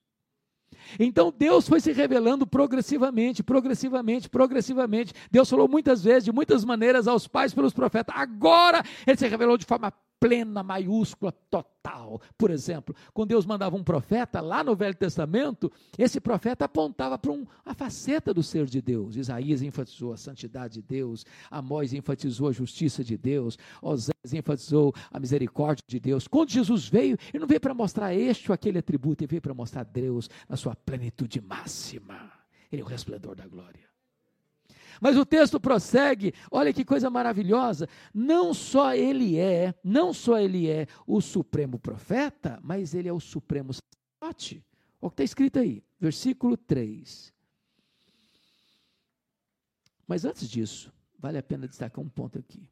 [0.98, 5.12] Então Deus foi se revelando progressivamente, progressivamente, progressivamente.
[5.30, 8.14] Deus falou muitas vezes, de muitas maneiras, aos pais pelos profetas.
[8.16, 12.20] Agora ele se revelou de forma plena, maiúscula, total.
[12.36, 17.32] Por exemplo, quando Deus mandava um profeta, lá no Velho Testamento, esse profeta apontava para
[17.32, 19.16] um, a faceta do ser de Deus.
[19.16, 25.18] Isaías enfatizou a santidade de Deus, Amós enfatizou a justiça de Deus, Osés enfatizou a
[25.18, 26.26] misericórdia de Deus.
[26.28, 29.54] Quando Jesus veio, ele não veio para mostrar este ou aquele atributo, ele veio para
[29.54, 32.32] mostrar Deus na sua plenitude máxima.
[32.70, 33.97] Ele é o resplendor da glória.
[35.00, 37.88] Mas o texto prossegue, olha que coisa maravilhosa.
[38.12, 43.20] Não só ele é, não só ele é o supremo profeta, mas ele é o
[43.20, 44.64] supremo sacerdote.
[45.00, 47.32] Olha o que está escrito aí, versículo 3.
[50.06, 52.68] Mas antes disso, vale a pena destacar um ponto aqui.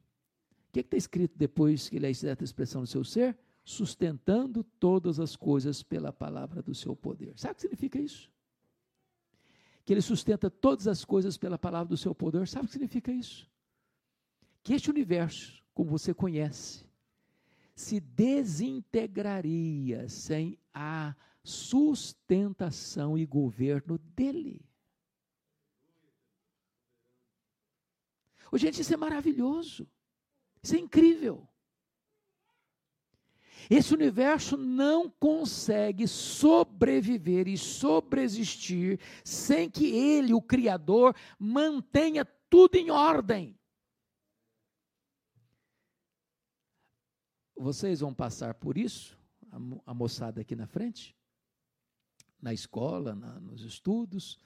[0.69, 3.37] O que está escrito depois que ele é certa expressão do seu ser?
[3.63, 7.33] Sustentando todas as coisas pela palavra do seu poder.
[7.35, 8.29] Sabe o que significa isso?
[9.87, 12.45] Que ele sustenta todas as coisas pela palavra do seu poder.
[12.45, 13.49] Sabe o que significa isso?
[14.61, 16.85] Que este universo, como você conhece,
[17.73, 24.59] se desintegraria sem a sustentação e governo dele.
[28.51, 29.87] Oh, gente, isso é maravilhoso.
[30.61, 31.47] Isso é incrível.
[33.69, 42.89] Esse universo não consegue sobreviver e sobreexistir sem que ele, o Criador, mantenha tudo em
[42.89, 43.57] ordem.
[47.57, 49.17] Vocês vão passar por isso,
[49.85, 51.15] a, moçada aqui na frente,
[52.39, 54.39] na escola, na, nos estudos,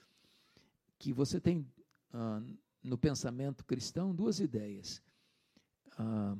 [0.98, 1.70] que você tem
[2.12, 2.42] ah,
[2.82, 5.02] no pensamento cristão duas ideias.
[5.98, 6.36] Ah,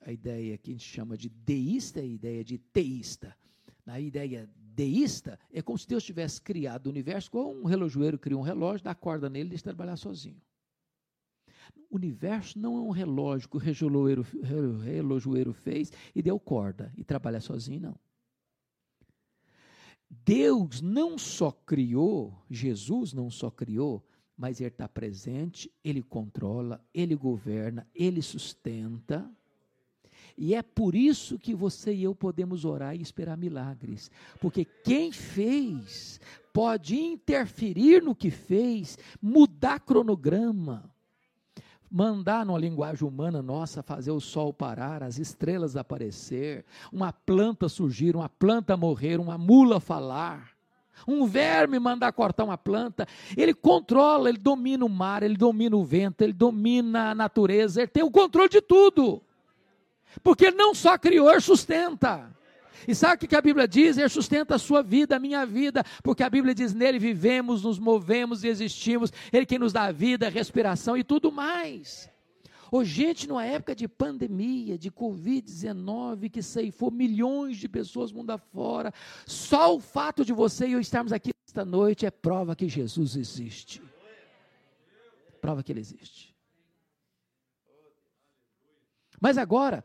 [0.00, 3.36] a ideia que a gente chama de deísta e a ideia de teísta.
[3.84, 8.36] Na ideia deísta, é como se Deus tivesse criado o universo, como um relojoeiro cria
[8.36, 10.40] um relógio, dá corda nele e deixa trabalhar sozinho.
[11.90, 14.22] O universo não é um relógio que o relojoeiro,
[14.82, 17.98] relojoeiro fez e deu corda e trabalha sozinho, não.
[20.08, 24.04] Deus não só criou, Jesus não só criou,
[24.36, 29.30] mas Ele está presente, Ele controla, Ele governa, Ele sustenta.
[30.42, 34.10] E é por isso que você e eu podemos orar e esperar milagres.
[34.40, 36.18] Porque quem fez
[36.50, 40.90] pode interferir no que fez, mudar cronograma,
[41.90, 48.16] mandar numa linguagem humana nossa fazer o sol parar, as estrelas aparecer, uma planta surgir,
[48.16, 50.52] uma planta morrer, uma mula falar.
[51.06, 55.84] Um verme mandar cortar uma planta, ele controla, ele domina o mar, ele domina o
[55.84, 59.22] vento, ele domina a natureza, ele tem o controle de tudo.
[60.22, 62.30] Porque não só criou, ele sustenta.
[62.88, 63.98] E sabe o que a Bíblia diz?
[63.98, 67.78] Ele sustenta a sua vida, a minha vida, porque a Bíblia diz: nele vivemos, nos
[67.78, 72.10] movemos e existimos, ele quem nos dá vida, respiração e tudo mais.
[72.72, 78.94] Ô, gente, numa época de pandemia, de Covid-19, que ceifou milhões de pessoas mundo afora,
[79.26, 83.16] só o fato de você e eu estarmos aqui esta noite é prova que Jesus
[83.16, 83.82] existe.
[85.40, 86.32] Prova que ele existe.
[89.20, 89.84] Mas agora,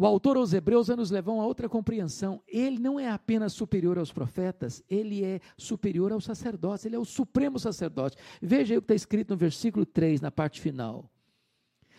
[0.00, 2.42] o autor aos Hebreus nos levar a outra compreensão.
[2.48, 7.04] Ele não é apenas superior aos profetas, ele é superior aos sacerdotes, ele é o
[7.04, 8.16] supremo sacerdote.
[8.40, 11.12] Veja aí o que está escrito no versículo 3, na parte final.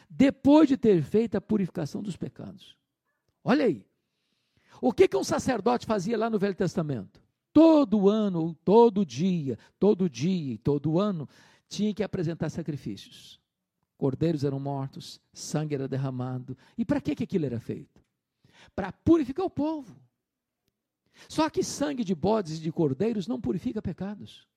[0.09, 2.75] Depois de ter feito a purificação dos pecados.
[3.43, 3.85] Olha aí.
[4.81, 7.21] O que, que um sacerdote fazia lá no Velho Testamento?
[7.53, 11.29] Todo ano, todo dia, todo dia e todo ano,
[11.69, 13.40] tinha que apresentar sacrifícios
[14.01, 16.57] cordeiros eram mortos, sangue era derramado.
[16.75, 18.01] E para que, que aquilo era feito?
[18.75, 19.95] Para purificar o povo.
[21.29, 24.47] Só que sangue de bodes e de cordeiros não purifica pecados.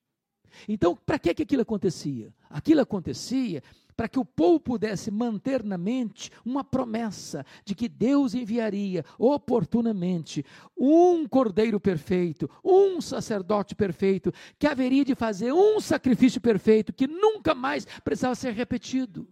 [0.67, 2.33] Então, para que, que aquilo acontecia?
[2.49, 3.63] Aquilo acontecia
[3.95, 10.43] para que o povo pudesse manter na mente uma promessa de que Deus enviaria oportunamente
[10.75, 17.55] um cordeiro perfeito, um sacerdote perfeito, que haveria de fazer um sacrifício perfeito que nunca
[17.55, 19.29] mais precisava ser repetido.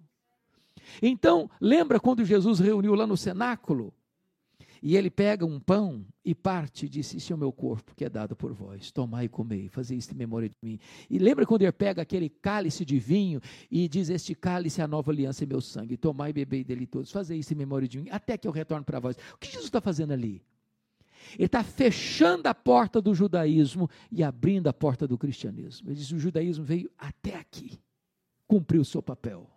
[1.00, 3.92] Então, lembra quando Jesus reuniu lá no cenáculo?
[4.82, 8.04] E ele pega um pão e parte e disse: Isso é o meu corpo que
[8.04, 8.90] é dado por vós.
[8.90, 10.80] Tomai e comei, fazei isso em memória de mim.
[11.08, 13.40] E lembra quando ele pega aquele cálice de vinho
[13.70, 15.96] e diz: Este cálice é a nova aliança em meu sangue.
[15.96, 17.12] Tomai e bebei dele todos.
[17.12, 19.16] Fazei isso em memória de mim, até que eu retorne para vós.
[19.34, 20.42] O que Jesus está fazendo ali?
[21.34, 25.90] Ele está fechando a porta do judaísmo e abrindo a porta do cristianismo.
[25.90, 27.78] Ele diz: O judaísmo veio até aqui,
[28.48, 29.48] cumpriu o seu papel.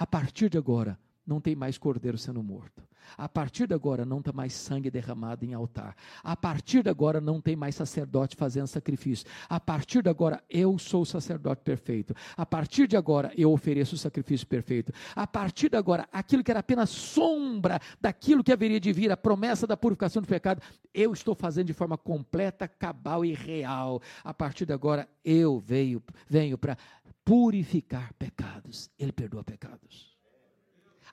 [0.00, 0.96] A partir de agora,
[1.26, 2.87] não tem mais cordeiro sendo morto.
[3.16, 5.96] A partir de agora não tem mais sangue derramado em altar.
[6.22, 9.26] A partir de agora não tem mais sacerdote fazendo sacrifício.
[9.48, 12.14] A partir de agora eu sou o sacerdote perfeito.
[12.36, 14.92] A partir de agora eu ofereço o sacrifício perfeito.
[15.14, 19.16] A partir de agora aquilo que era apenas sombra daquilo que haveria de vir, a
[19.16, 24.00] promessa da purificação do pecado, eu estou fazendo de forma completa, cabal e real.
[24.24, 26.76] A partir de agora eu venho, venho para
[27.24, 28.90] purificar pecados.
[28.98, 30.16] Ele perdoa pecados.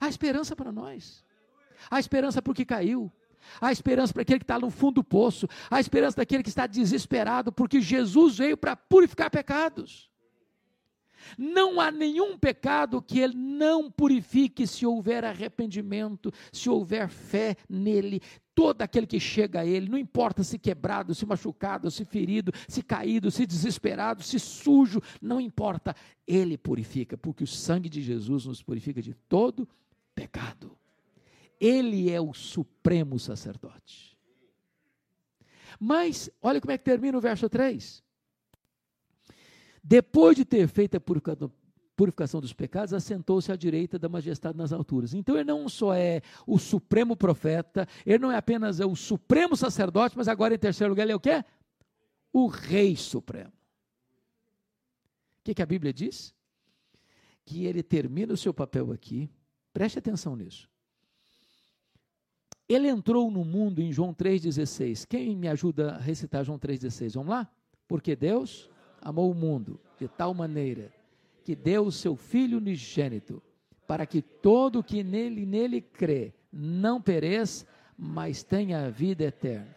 [0.00, 1.25] Há esperança para nós.
[1.90, 3.12] Há esperança para o que caiu.
[3.60, 5.48] Há esperança para aquele que está no fundo do poço.
[5.70, 10.10] Há esperança daquele que está desesperado, porque Jesus veio para purificar pecados.
[11.36, 18.20] Não há nenhum pecado que ele não purifique se houver arrependimento, se houver fé nele.
[18.54, 22.82] Todo aquele que chega a ele, não importa se quebrado, se machucado, se ferido, se
[22.82, 25.94] caído, se desesperado, se sujo, não importa,
[26.26, 29.68] ele purifica, porque o sangue de Jesus nos purifica de todo
[30.14, 30.76] pecado.
[31.60, 34.16] Ele é o supremo sacerdote.
[35.78, 38.02] Mas, olha como é que termina o verso 3.
[39.82, 41.00] Depois de ter feito a
[41.96, 45.14] purificação dos pecados, assentou-se à direita da majestade nas alturas.
[45.14, 50.16] Então ele não só é o supremo profeta, ele não é apenas o supremo sacerdote,
[50.16, 51.44] mas agora em terceiro lugar ele é o quê?
[52.32, 53.52] O rei supremo.
[55.40, 56.34] O que, que a Bíblia diz?
[57.44, 59.30] Que ele termina o seu papel aqui,
[59.72, 60.68] preste atenção nisso.
[62.68, 65.06] Ele entrou no mundo em João 3,16.
[65.06, 67.14] Quem me ajuda a recitar João 3,16?
[67.14, 67.48] Vamos lá?
[67.86, 68.68] Porque Deus
[69.00, 70.92] amou o mundo de tal maneira
[71.44, 73.40] que deu o seu Filho unigênito,
[73.86, 77.64] para que todo que nele, nele crê não pereça,
[77.96, 79.76] mas tenha a vida eterna.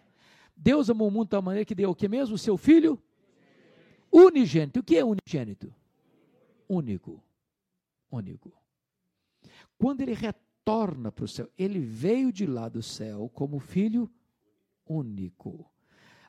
[0.57, 2.35] Deus amou o mundo de tal maneira que deu o que mesmo?
[2.35, 2.99] O seu Filho
[4.11, 4.79] unigênito.
[4.79, 5.73] O que é unigênito?
[6.67, 7.23] Único.
[8.11, 8.51] Único.
[9.77, 11.49] Quando ele retorna, retorna para o céu.
[11.57, 14.09] Ele veio de lá do céu como filho
[14.85, 15.69] único.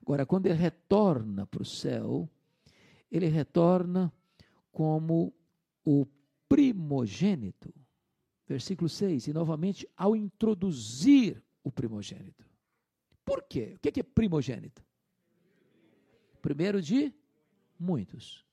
[0.01, 2.29] Agora, quando ele retorna para o céu,
[3.11, 4.13] ele retorna
[4.73, 5.33] como
[5.85, 6.07] o
[6.49, 7.73] primogênito.
[8.49, 9.29] Versículo 6.
[9.29, 12.45] E novamente, ao introduzir o primogênito.
[13.25, 13.75] Por quê?
[13.77, 14.83] O que é primogênito?
[16.41, 17.13] Primeiro de
[17.79, 18.45] muitos.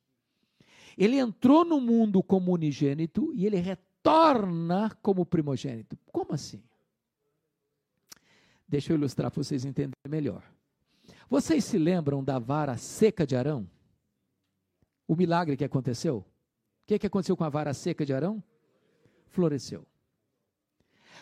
[0.98, 5.98] Ele entrou no mundo como unigênito e ele retorna torna como primogênito.
[6.14, 6.64] Como assim?
[8.66, 10.50] Deixa eu ilustrar para vocês entenderem melhor.
[11.30, 13.70] Vocês se lembram da vara seca de Arão?
[15.06, 16.20] O milagre que aconteceu?
[16.20, 16.26] O
[16.86, 18.42] que, que aconteceu com a vara seca de Arão?
[19.26, 19.86] Floresceu.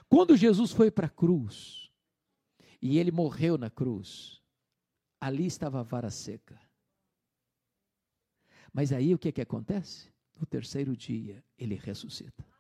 [0.08, 1.92] Quando Jesus foi para a cruz,
[2.80, 4.44] e ele morreu na cruz,
[5.20, 6.60] ali estava a vara seca.
[8.72, 10.14] Mas aí o que, que acontece?
[10.40, 12.55] No terceiro dia, ele ressuscita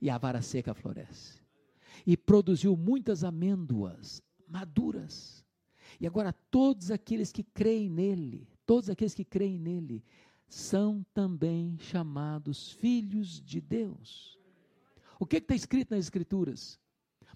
[0.00, 1.40] e a vara seca floresce.
[2.06, 5.44] E produziu muitas amêndoas maduras.
[6.00, 10.04] E agora todos aqueles que creem nele, todos aqueles que creem nele,
[10.48, 14.38] são também chamados filhos de Deus.
[15.18, 16.78] O que está escrito nas Escrituras?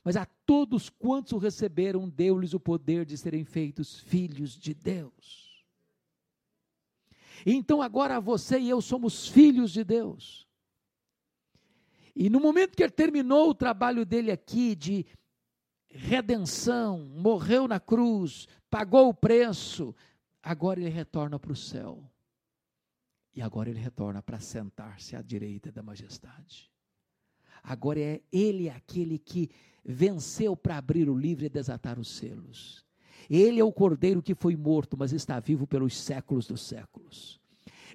[0.05, 5.65] Mas a todos quantos o receberam, deu-lhes o poder de serem feitos filhos de Deus.
[7.45, 10.47] Então agora você e eu somos filhos de Deus.
[12.15, 15.07] E no momento que ele terminou o trabalho dele aqui de
[15.89, 19.95] redenção, morreu na cruz, pagou o preço,
[20.43, 22.05] agora ele retorna para o céu.
[23.35, 26.71] E agora ele retorna para sentar-se à direita da majestade.
[27.63, 29.51] Agora é ele aquele que
[29.85, 32.85] venceu para abrir o livro e desatar os selos.
[33.29, 37.40] Ele é o cordeiro que foi morto, mas está vivo pelos séculos dos séculos.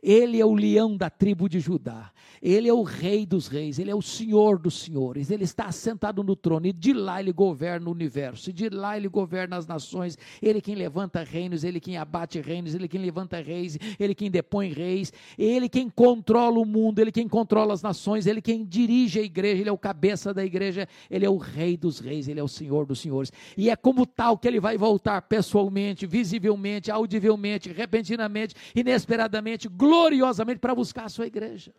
[0.02, 2.12] Ele é o leão da tribo de Judá.
[2.42, 5.32] Ele é o rei dos reis, ele é o senhor dos senhores.
[5.32, 8.50] Ele está sentado no trono e de lá ele governa o universo.
[8.50, 10.18] E de lá ele governa as nações.
[10.42, 14.72] Ele quem levanta reinos, ele quem abate reinos, ele quem levanta reis, ele quem depõe
[14.72, 15.12] reis.
[15.38, 19.62] Ele quem controla o mundo, ele quem controla as nações, ele quem dirige a igreja,
[19.62, 22.48] ele é o cabeça da igreja, ele é o rei dos reis, ele é o
[22.48, 23.32] senhor dos senhores.
[23.58, 30.74] E é como tal que ele vai voltar pessoalmente, visivelmente, audivelmente, repentinamente, inesperadamente, gloriosamente para
[30.74, 31.74] buscar a sua igreja.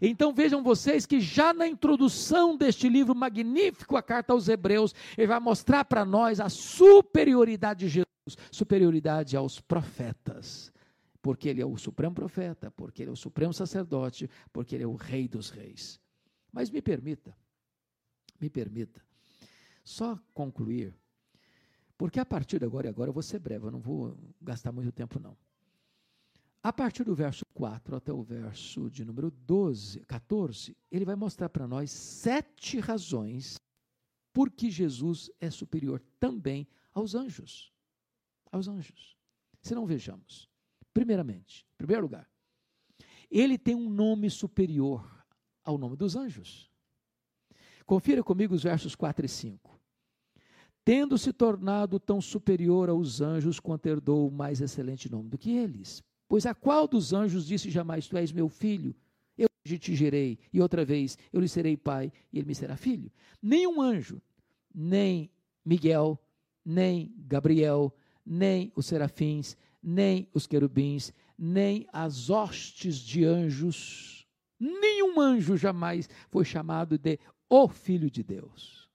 [0.00, 5.26] Então vejam vocês que já na introdução deste livro magnífico, a carta aos Hebreus, ele
[5.26, 10.72] vai mostrar para nós a superioridade de Jesus, superioridade aos profetas,
[11.20, 14.86] porque ele é o supremo profeta, porque ele é o supremo sacerdote, porque ele é
[14.86, 16.00] o rei dos reis.
[16.50, 17.36] Mas me permita,
[18.40, 19.02] me permita,
[19.84, 20.94] só concluir,
[21.98, 24.72] porque a partir de agora e agora eu vou ser breve, eu não vou gastar
[24.72, 25.36] muito tempo não.
[26.62, 31.48] A partir do verso 4 até o verso de número 12, 14, ele vai mostrar
[31.48, 33.60] para nós sete razões
[34.32, 37.72] porque Jesus é superior também aos anjos.
[38.52, 39.16] Aos anjos.
[39.60, 40.48] Se não vejamos.
[40.94, 42.30] Primeiramente, em primeiro lugar,
[43.28, 45.04] ele tem um nome superior
[45.64, 46.70] ao nome dos anjos.
[47.84, 49.80] Confira comigo os versos 4 e 5.
[50.84, 55.50] Tendo se tornado tão superior aos anjos, quanto herdou o mais excelente nome do que
[55.50, 56.04] eles.
[56.32, 58.96] Pois a qual dos anjos disse jamais: Tu és meu filho?
[59.36, 63.12] Eu te gerei, e outra vez eu lhe serei pai, e ele me será filho.
[63.42, 64.18] Nenhum anjo,
[64.74, 65.30] nem
[65.62, 66.18] Miguel,
[66.64, 74.26] nem Gabriel, nem os serafins, nem os querubins, nem as hostes de anjos,
[74.58, 78.88] nenhum anjo jamais foi chamado de o Filho de Deus.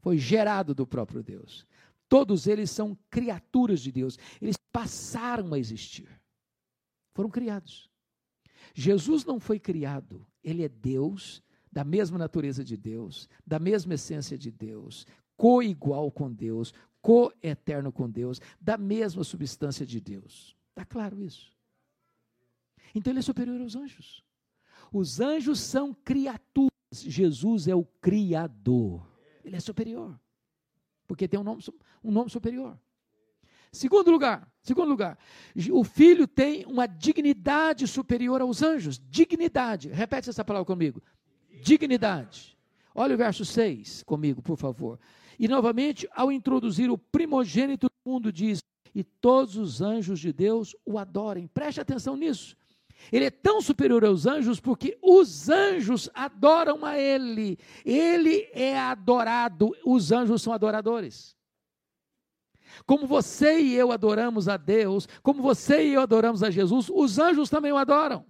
[0.00, 1.64] Foi gerado do próprio Deus.
[2.12, 4.18] Todos eles são criaturas de Deus.
[4.38, 6.06] Eles passaram a existir.
[7.14, 7.88] Foram criados.
[8.74, 11.42] Jesus não foi criado, ele é Deus,
[11.72, 15.06] da mesma natureza de Deus, da mesma essência de Deus,
[15.38, 20.54] co-igual com Deus, co-eterno com Deus, da mesma substância de Deus.
[20.68, 21.50] Está claro isso?
[22.94, 24.22] Então ele é superior aos anjos.
[24.92, 29.10] Os anjos são criaturas, Jesus é o Criador.
[29.42, 30.20] Ele é superior,
[31.12, 31.62] porque tem um nome,
[32.02, 32.74] um nome superior.
[33.70, 35.18] Segundo lugar, segundo lugar,
[35.70, 38.98] o filho tem uma dignidade superior aos anjos.
[38.98, 39.90] Dignidade.
[39.90, 41.02] Repete essa palavra comigo.
[41.62, 42.56] Dignidade.
[42.94, 44.98] Olha o verso 6 comigo, por favor.
[45.38, 48.62] E novamente, ao introduzir o primogênito do mundo, diz:
[48.94, 51.46] E todos os anjos de Deus o adorem.
[51.46, 52.56] Preste atenção nisso.
[53.10, 57.58] Ele é tão superior aos anjos porque os anjos adoram a ele.
[57.84, 61.36] Ele é adorado, os anjos são adoradores.
[62.86, 67.18] Como você e eu adoramos a Deus, como você e eu adoramos a Jesus, os
[67.18, 68.24] anjos também o adoram.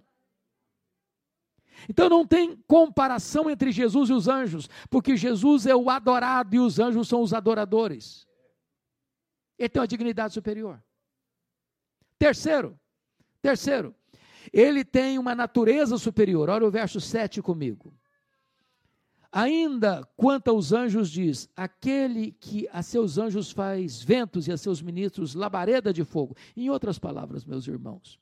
[1.89, 6.59] Então não tem comparação entre Jesus e os anjos, porque Jesus é o adorado e
[6.59, 8.27] os anjos são os adoradores.
[9.57, 10.81] Ele tem uma dignidade superior.
[12.17, 12.79] Terceiro,
[13.41, 13.95] terceiro,
[14.51, 16.49] ele tem uma natureza superior.
[16.49, 17.93] Olha o verso 7 comigo.
[19.31, 24.81] Ainda quanto aos anjos diz: aquele que a seus anjos faz ventos e a seus
[24.81, 26.35] ministros labareda de fogo.
[26.55, 28.19] Em outras palavras, meus irmãos,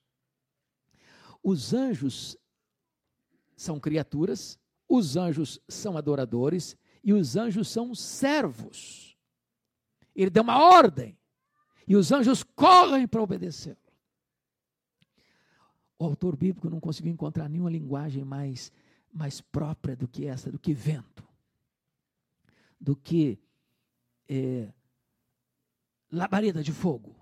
[1.43, 2.37] os anjos
[3.57, 4.57] são criaturas,
[4.87, 9.17] os anjos são adoradores e os anjos são servos.
[10.15, 11.17] Ele deu uma ordem
[11.87, 13.77] e os anjos correm para obedecer.
[16.01, 18.71] O autor bíblico não conseguiu encontrar nenhuma linguagem mais
[19.13, 21.23] mais própria do que essa, do que vento,
[22.79, 23.37] do que
[24.27, 24.73] é,
[26.11, 27.15] labareda de fogo.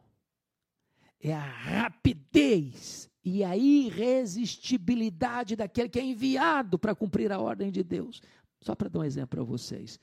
[1.19, 7.83] É a rapidez e a irresistibilidade daquele que é enviado para cumprir a ordem de
[7.83, 8.21] Deus.
[8.61, 9.99] Só para dar um exemplo para vocês.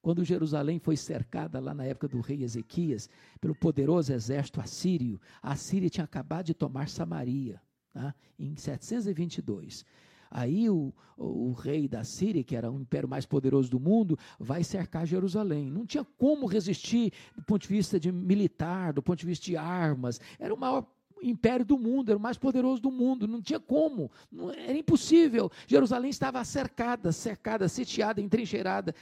[0.00, 3.06] Quando Jerusalém foi cercada lá na época do rei Ezequias,
[3.38, 7.60] pelo poderoso exército assírio, a Síria tinha acabado de tomar Samaria,
[7.94, 8.14] tá?
[8.38, 9.84] em 722.
[10.30, 14.18] Aí o, o, o, rei da Síria, que era o império mais poderoso do mundo,
[14.38, 15.70] vai cercar Jerusalém.
[15.70, 19.56] Não tinha como resistir do ponto de vista de militar, do ponto de vista de
[19.56, 20.20] armas.
[20.38, 20.84] Era o maior
[21.22, 23.28] império do mundo, era o mais poderoso do mundo.
[23.28, 25.50] Não tinha como, não, era impossível.
[25.68, 28.92] Jerusalém estava cercada, cercada, sitiada, entrincheirada.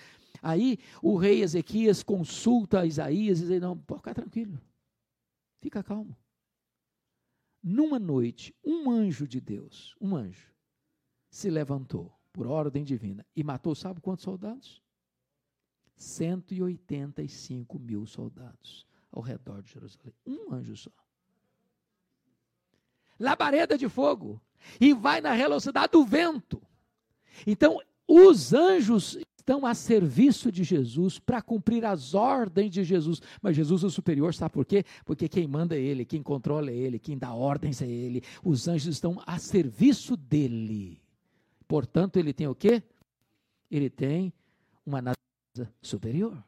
[0.43, 4.61] Aí o rei Ezequias consulta Isaías e diz: Não, pode ficar tranquilo,
[5.63, 6.15] fica calmo.
[7.63, 10.53] Numa noite, um anjo de Deus, um anjo,
[11.31, 14.83] se levantou por ordem divina e matou, sabe quantos soldados?
[15.95, 20.15] 185 mil soldados ao redor de Jerusalém.
[20.27, 20.91] Um anjo só.
[23.21, 24.43] Labareda de fogo.
[24.81, 26.61] E vai na velocidade do vento.
[27.47, 33.21] Então, os anjos estão a serviço de Jesus para cumprir as ordens de Jesus.
[33.43, 34.85] Mas Jesus é superior, sabe por quê?
[35.05, 38.23] Porque quem manda é Ele, quem controla é Ele, quem dá ordens é Ele.
[38.43, 41.03] Os anjos estão a serviço dEle.
[41.67, 42.83] Portanto, ele tem o quê?
[43.71, 44.33] Ele tem
[44.87, 46.43] uma natureza superior.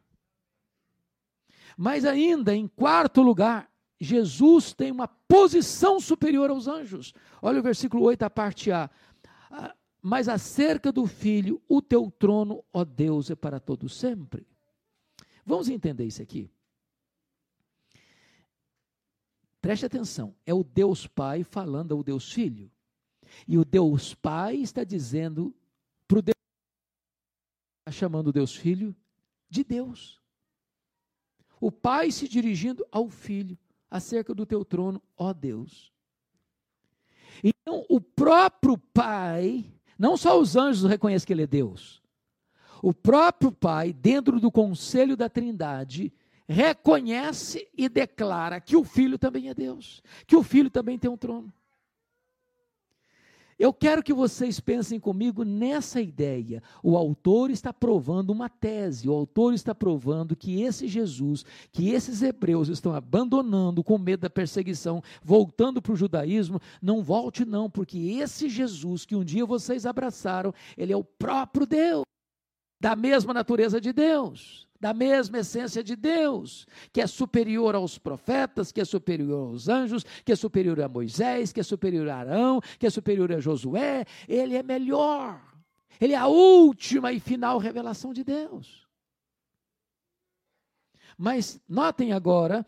[1.76, 7.12] Mas ainda, em quarto lugar, Jesus tem uma posição superior aos anjos.
[7.42, 8.90] Olha o versículo 8, a parte A.
[10.06, 14.46] Mas acerca do filho, o teu trono, ó Deus, é para todo sempre.
[15.46, 16.50] Vamos entender isso aqui.
[19.62, 22.70] Preste atenção, é o Deus Pai falando ao Deus Filho.
[23.48, 25.56] E o Deus Pai está dizendo
[26.06, 26.36] para o Deus,
[27.78, 28.94] está chamando o Deus Filho
[29.48, 30.20] de Deus.
[31.58, 33.58] O Pai se dirigindo ao Filho,
[33.90, 35.90] acerca do teu trono, ó Deus.
[37.42, 42.02] Então, o próprio Pai, não só os anjos reconhecem que Ele é Deus,
[42.82, 46.12] O próprio Pai, dentro do conselho da Trindade,
[46.46, 51.16] reconhece e declara que o Filho também é Deus, que o Filho também tem um
[51.16, 51.52] trono.
[53.58, 56.62] Eu quero que vocês pensem comigo nessa ideia.
[56.82, 62.22] O autor está provando uma tese, o autor está provando que esse Jesus, que esses
[62.22, 67.98] hebreus estão abandonando com medo da perseguição, voltando para o judaísmo, não volte não, porque
[67.98, 72.04] esse Jesus que um dia vocês abraçaram, ele é o próprio Deus,
[72.80, 78.70] da mesma natureza de Deus da mesma essência de Deus, que é superior aos profetas,
[78.70, 82.60] que é superior aos anjos, que é superior a Moisés, que é superior a Arão,
[82.78, 85.40] que é superior a Josué, ele é melhor.
[85.98, 88.86] Ele é a última e final revelação de Deus.
[91.16, 92.66] Mas notem agora,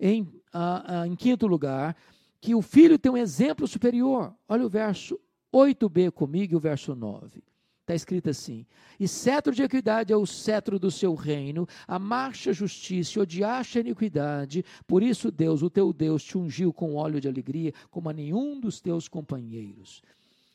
[0.00, 1.94] em, uh, uh, em quinto lugar,
[2.40, 4.34] que o filho tem um exemplo superior.
[4.48, 5.20] Olha o verso
[5.52, 7.42] 8b comigo e o verso 9.
[7.88, 8.66] Está escrito assim:
[9.00, 13.80] E cetro de equidade é o cetro do seu reino, a marcha justiça, odiaste a
[13.80, 18.12] iniquidade, por isso Deus, o teu Deus, te ungiu com óleo de alegria, como a
[18.12, 20.02] nenhum dos teus companheiros.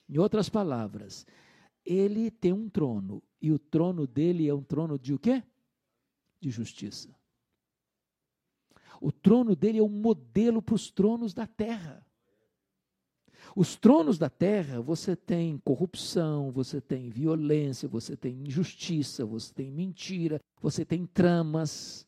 [0.07, 1.25] Em outras palavras,
[1.83, 5.41] ele tem um trono, e o trono dele é um trono de o quê?
[6.39, 7.09] De justiça.
[9.01, 12.05] O trono dele é um modelo para os tronos da terra.
[13.55, 19.71] Os tronos da terra, você tem corrupção, você tem violência, você tem injustiça, você tem
[19.71, 22.07] mentira, você tem tramas,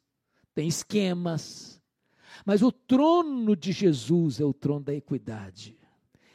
[0.56, 1.80] tem esquemas.
[2.46, 5.78] Mas o trono de Jesus é o trono da equidade.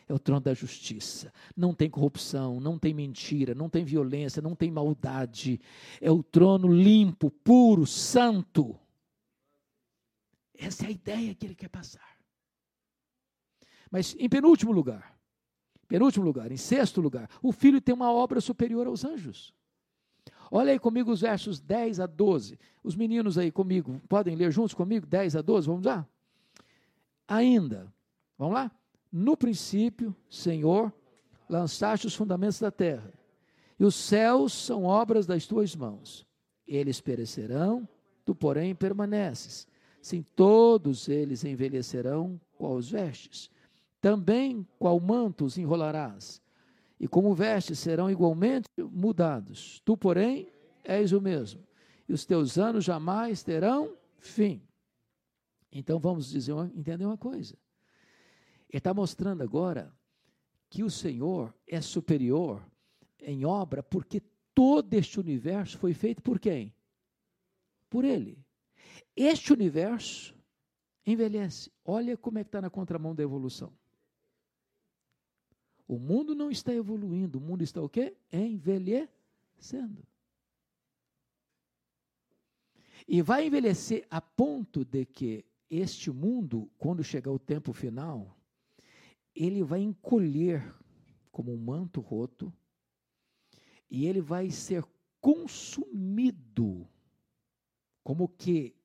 [0.08, 1.32] É o trono da justiça.
[1.56, 5.60] Não tem corrupção, não tem mentira, não tem violência, não tem maldade.
[6.00, 8.78] É o trono limpo, puro, santo.
[10.56, 12.09] Essa é a ideia que ele quer passar.
[13.90, 15.18] Mas em penúltimo lugar,
[15.88, 19.52] penúltimo lugar, em sexto lugar, o filho tem uma obra superior aos anjos.
[20.50, 22.58] Olha aí comigo os versos 10 a 12.
[22.82, 25.06] Os meninos aí comigo, podem ler juntos comigo?
[25.06, 26.06] 10 a 12, vamos lá?
[27.26, 27.92] Ainda,
[28.38, 28.70] vamos lá?
[29.12, 30.92] No princípio, Senhor,
[31.48, 33.12] lançaste os fundamentos da terra,
[33.78, 36.26] e os céus são obras das tuas mãos.
[36.66, 37.88] Eles perecerão,
[38.24, 39.66] tu, porém, permaneces.
[40.00, 43.50] Sim, todos eles envelhecerão qual os vestes
[44.00, 46.42] também qual manto os enrolarás,
[46.98, 49.80] e como vestes serão igualmente mudados.
[49.84, 50.52] Tu, porém,
[50.84, 51.66] és o mesmo,
[52.08, 54.62] e os teus anos jamais terão fim.
[55.72, 57.56] Então vamos dizer, entender uma coisa.
[58.68, 59.94] Ele está mostrando agora
[60.68, 62.64] que o Senhor é superior
[63.20, 64.22] em obra, porque
[64.54, 66.74] todo este universo foi feito por quem?
[67.88, 68.38] Por Ele.
[69.16, 70.34] Este universo
[71.04, 71.70] envelhece.
[71.84, 73.72] Olha como é que está na contramão da evolução.
[75.90, 78.16] O mundo não está evoluindo, o mundo está o quê?
[78.32, 80.06] Envelhecendo.
[83.08, 88.38] E vai envelhecer a ponto de que este mundo, quando chegar o tempo final,
[89.34, 90.62] ele vai encolher
[91.32, 92.52] como um manto roto
[93.90, 94.84] e ele vai ser
[95.20, 96.88] consumido
[98.04, 98.76] como que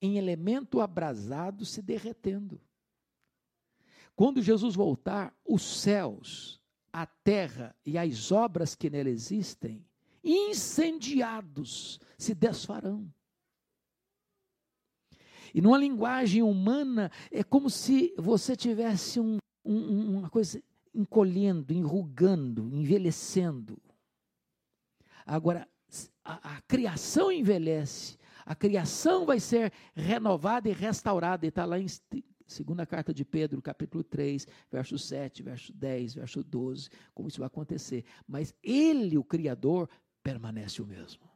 [0.00, 2.58] em elemento abrasado se derretendo.
[4.14, 6.60] Quando Jesus voltar, os céus,
[6.92, 9.84] a terra e as obras que nela existem,
[10.22, 13.10] incendiados, se desfarão.
[15.54, 20.62] E numa linguagem humana, é como se você tivesse um, um, uma coisa
[20.94, 23.80] encolhendo, enrugando, envelhecendo.
[25.26, 25.68] Agora,
[26.24, 31.86] a, a, criação envelhece, a criação vai ser renovada e restaurada, e está lá em
[32.46, 37.46] Segunda carta de Pedro, capítulo 3, verso 7, verso 10, verso 12, como isso vai
[37.46, 38.04] acontecer.
[38.26, 39.88] Mas ele, o Criador,
[40.22, 41.30] permanece o mesmo.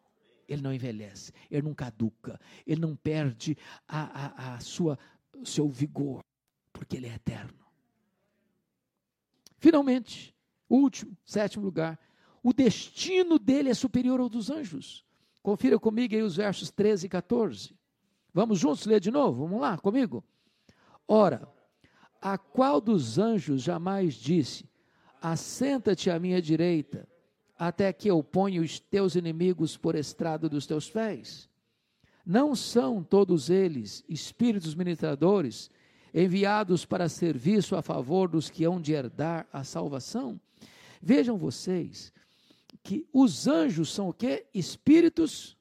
[0.49, 3.57] Ele não envelhece, ele não caduca, ele não perde
[3.89, 4.99] a, a, a sua,
[5.45, 6.25] seu vigor,
[6.73, 7.67] porque ele é eterno.
[9.59, 10.35] Finalmente,
[10.69, 11.99] último, sétimo lugar,
[12.43, 15.05] o destino dele é superior ao dos anjos.
[15.43, 17.77] Confira comigo aí os versos 13 e 14.
[18.33, 19.45] Vamos juntos ler de novo?
[19.45, 20.23] Vamos lá comigo?
[21.09, 21.49] Ora,
[22.21, 24.69] a qual dos anjos jamais disse:
[25.21, 27.09] Assenta-te à minha direita,
[27.59, 31.49] até que eu ponha os teus inimigos por estrado dos teus pés?
[32.25, 35.71] Não são todos eles espíritos ministradores,
[36.13, 40.41] enviados para serviço a favor dos que hão de herdar a salvação?
[41.01, 42.13] Vejam vocês
[42.83, 44.47] que os anjos são o quê?
[44.53, 45.57] Espíritos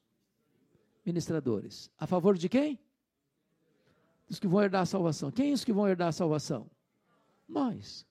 [1.04, 1.90] ministradores.
[1.98, 2.78] A favor de quem?
[4.28, 5.30] Dos que vão herdar a salvação.
[5.30, 6.70] Quem é os que vão herdar a salvação?
[7.48, 8.06] Nós.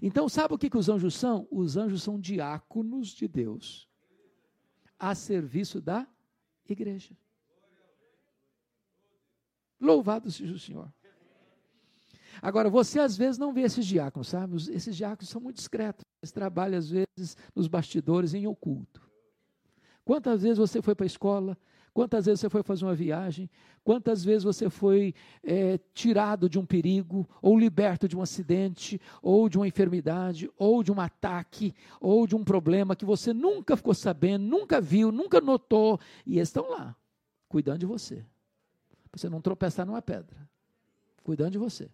[0.00, 1.46] Então, sabe o que, que os anjos são?
[1.50, 3.88] Os anjos são diáconos de Deus.
[4.98, 6.06] a serviço da
[6.68, 7.16] igreja.
[9.80, 10.92] Louvado seja o Senhor.
[12.40, 14.56] Agora, você às vezes não vê esses diáconos, sabe?
[14.72, 16.04] Esses diáconos são muito discretos.
[16.22, 19.02] Eles trabalham, às vezes, nos bastidores, em oculto.
[20.04, 21.56] Quantas vezes você foi para a escola?
[21.94, 23.50] Quantas vezes você foi fazer uma viagem?
[23.84, 29.48] Quantas vezes você foi é, tirado de um perigo, ou liberto de um acidente, ou
[29.48, 33.92] de uma enfermidade, ou de um ataque, ou de um problema que você nunca ficou
[33.92, 36.96] sabendo, nunca viu, nunca notou, e eles estão lá,
[37.48, 38.24] cuidando de você.
[39.10, 40.48] Para você não tropeçar numa pedra,
[41.22, 41.90] cuidando de você.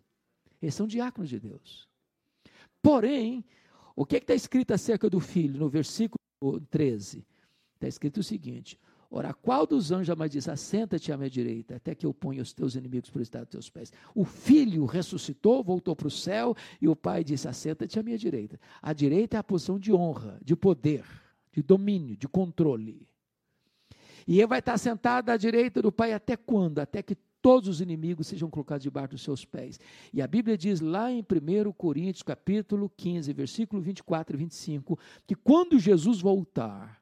[0.63, 1.89] Eles são diáconos de Deus.
[2.81, 3.45] Porém,
[3.97, 6.21] o que é está escrito acerca do filho no versículo
[6.71, 7.27] 13?
[7.79, 8.77] Está escrito o seguinte:
[9.09, 12.53] Ora, qual dos anjos jamais diz: Assenta-te à minha direita, até que eu ponha os
[12.53, 13.93] teus inimigos por estado dos teus pés?
[14.15, 18.61] O filho ressuscitou, voltou para o céu, e o pai disse: Assenta-te à minha direita.
[18.83, 21.05] A direita é a posição de honra, de poder,
[21.53, 23.09] de domínio, de controle.
[24.27, 26.81] E ele vai estar sentado à direita do pai até quando?
[26.81, 29.81] Até que todos os inimigos sejam colocados debaixo dos seus pés.
[30.13, 35.35] E a Bíblia diz lá em 1 Coríntios, capítulo 15, versículo 24 e 25, que
[35.35, 37.01] quando Jesus voltar,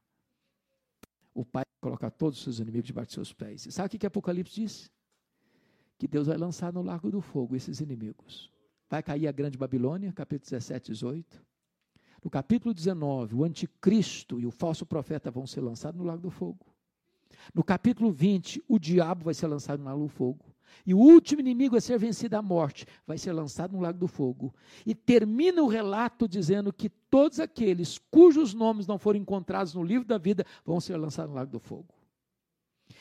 [1.37, 3.67] o Pai vai colocar todos os seus inimigos debaixo dos seus pés.
[3.67, 4.91] E sabe o que, Apocalipse diz?
[5.99, 8.51] Que Deus vai lançar no lago do fogo esses inimigos.
[8.89, 11.45] Vai cair a grande Babilônia, capítulo 17, 18.
[12.25, 16.31] No capítulo 19, o anticristo e o falso profeta vão ser lançados no lago do
[16.31, 16.75] fogo.
[17.55, 20.45] No capítulo 20, o diabo vai ser lançado no lago do fogo.
[20.85, 24.09] E o último inimigo a ser vencido a morte vai ser lançado no lago do
[24.09, 24.55] fogo.
[24.85, 30.07] E termina o relato dizendo que todos aqueles cujos nomes não foram encontrados no livro
[30.07, 31.95] da vida vão ser lançados no lago do fogo.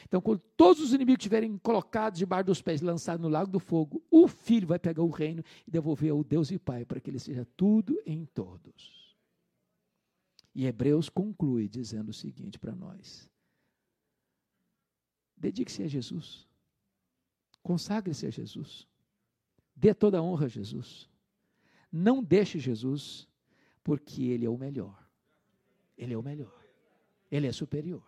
[0.07, 4.03] Então, quando todos os inimigos estiverem colocados debaixo dos pés, lançados no lago do fogo,
[4.09, 7.19] o filho vai pegar o reino e devolver ao Deus e Pai, para que ele
[7.19, 9.15] seja tudo em todos.
[10.53, 13.29] E Hebreus conclui dizendo o seguinte para nós:
[15.35, 16.47] dedique-se a Jesus.
[17.65, 18.87] Consagre-se a Jesus.
[19.75, 21.09] Dê toda a honra a Jesus.
[21.91, 23.27] Não deixe Jesus,
[23.83, 24.95] porque Ele é o melhor.
[25.97, 26.53] Ele é o melhor.
[27.31, 28.03] Ele é superior.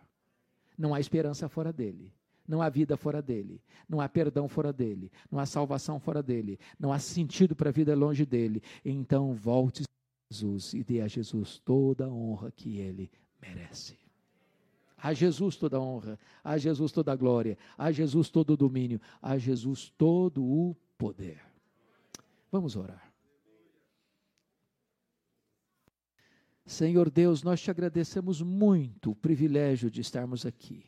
[0.77, 2.13] Não há esperança fora dele.
[2.47, 3.59] Não há vida fora dele.
[3.89, 5.11] Não há perdão fora dele.
[5.31, 6.59] Não há salvação fora dele.
[6.79, 8.61] Não há sentido para a vida longe dele.
[8.85, 13.09] Então volte a Jesus e dê a Jesus toda a honra que ele
[13.41, 13.97] merece.
[14.97, 19.93] A Jesus toda honra, a Jesus toda glória, a Jesus todo o domínio, a Jesus
[19.95, 21.39] todo o poder.
[22.51, 23.13] Vamos orar.
[26.65, 30.83] Senhor Deus, nós te agradecemos muito o privilégio de estarmos aqui,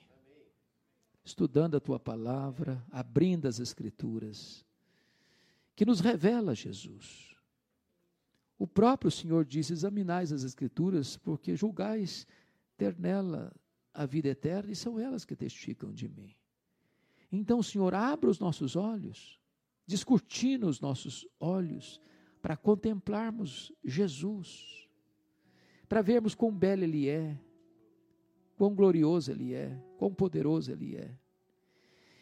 [1.24, 4.66] estudando a tua palavra, abrindo as Escrituras,
[5.76, 7.34] que nos revela Jesus.
[8.57, 12.28] O próprio Senhor disse: examinais as Escrituras, porque julgais
[12.76, 13.53] ter nela
[13.94, 16.36] a vida eterna e são elas que testificam de mim.
[17.32, 19.40] Então, Senhor, abra os nossos olhos,
[19.86, 22.02] descortina os nossos olhos
[22.42, 24.88] para contemplarmos Jesus,
[25.88, 27.40] para vermos quão belo Ele é,
[28.56, 31.16] quão glorioso Ele é, quão poderoso Ele é.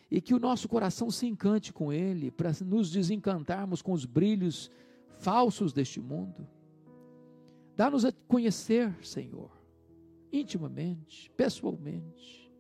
[0.10, 4.72] E que o nosso coração se encante com Ele, para nos desencantarmos com os brilhos
[5.18, 6.48] falsos deste mundo.
[7.76, 9.57] Dá-nos a conhecer, Senhor,
[10.40, 12.52] intimamente, pessoalmente.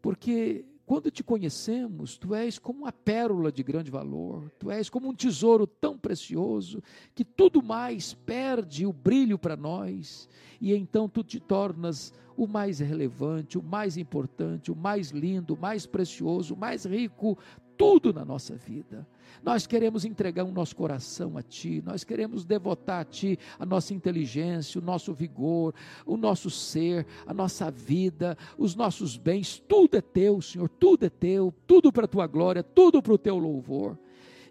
[0.00, 5.08] Porque quando te conhecemos, tu és como uma pérola de grande valor, tu és como
[5.08, 6.82] um tesouro tão precioso
[7.14, 10.26] que tudo mais perde o brilho para nós,
[10.58, 15.60] e então tu te tornas o mais relevante, o mais importante, o mais lindo, o
[15.60, 17.36] mais precioso, o mais rico,
[17.78, 19.06] tudo na nossa vida.
[19.42, 23.94] Nós queremos entregar o nosso coração a Ti, nós queremos devotar a Ti a nossa
[23.94, 25.72] inteligência, o nosso vigor,
[26.04, 31.08] o nosso ser, a nossa vida, os nossos bens, tudo é Teu, Senhor, tudo é
[31.08, 33.96] Teu, tudo para a Tua glória, tudo para o Teu louvor.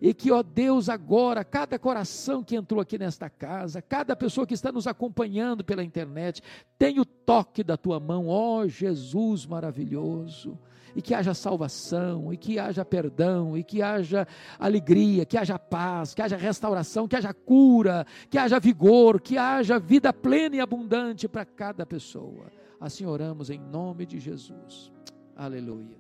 [0.02, 4.54] E que, ó Deus, agora, cada coração que entrou aqui nesta casa, cada pessoa que
[4.54, 6.42] está nos acompanhando pela internet,
[6.78, 10.58] tenha o toque da tua mão, ó Jesus maravilhoso
[10.98, 14.28] e que haja salvação, e que haja perdão, e que haja
[14.58, 19.78] alegria, que haja paz, que haja restauração, que haja cura, que haja vigor, que haja
[19.78, 22.52] vida plena e abundante para cada pessoa.
[22.80, 24.92] Assim oramos em nome de Jesus.
[25.36, 26.00] Aleluia.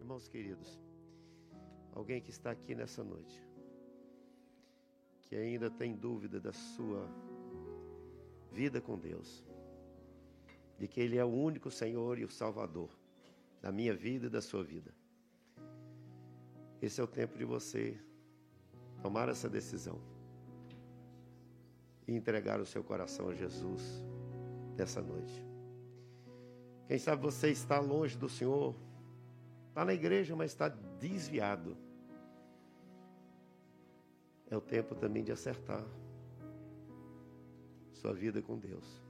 [0.00, 0.80] Irmãos queridos,
[1.96, 3.42] alguém que está aqui nessa noite,
[5.22, 7.08] que ainda tem dúvida da sua
[8.52, 9.42] vida com Deus,
[10.78, 12.90] de que Ele é o único Senhor e o Salvador
[13.62, 14.92] da minha vida e da sua vida.
[16.82, 17.98] Esse é o tempo de você
[19.00, 19.98] tomar essa decisão
[22.06, 24.04] e entregar o seu coração a Jesus
[24.76, 25.42] nessa noite.
[26.86, 28.76] Quem sabe você está longe do Senhor,
[29.70, 31.85] está na igreja, mas está desviado.
[34.50, 35.84] É o tempo também de acertar
[37.92, 39.02] sua vida com Deus.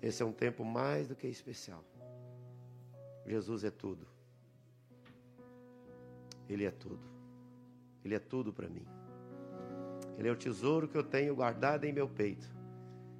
[0.00, 1.84] Esse é um tempo mais do que especial.
[3.26, 4.06] Jesus é tudo.
[6.48, 7.04] Ele é tudo.
[8.04, 8.86] Ele é tudo para mim.
[10.16, 12.46] Ele é o tesouro que eu tenho guardado em meu peito.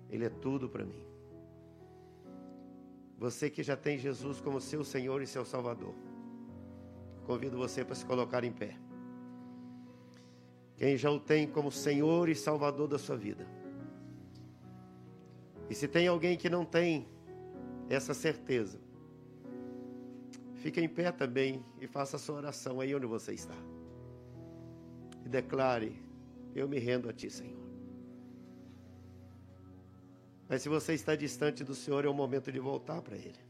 [0.09, 1.05] Ele é tudo para mim.
[3.19, 5.95] Você que já tem Jesus como seu Senhor e seu Salvador,
[7.25, 8.86] convido você para se colocar em pé.
[10.77, 13.47] Quem já o tem como Senhor e Salvador da sua vida.
[15.71, 17.09] E se tem alguém que não tem
[17.89, 18.79] essa certeza,
[20.57, 23.55] fique em pé também e faça a sua oração aí onde você está.
[25.25, 25.97] E declare:
[26.55, 27.67] Eu me rendo a Ti, Senhor.
[30.49, 33.47] Mas se você está distante do Senhor, é o momento de voltar para Ele.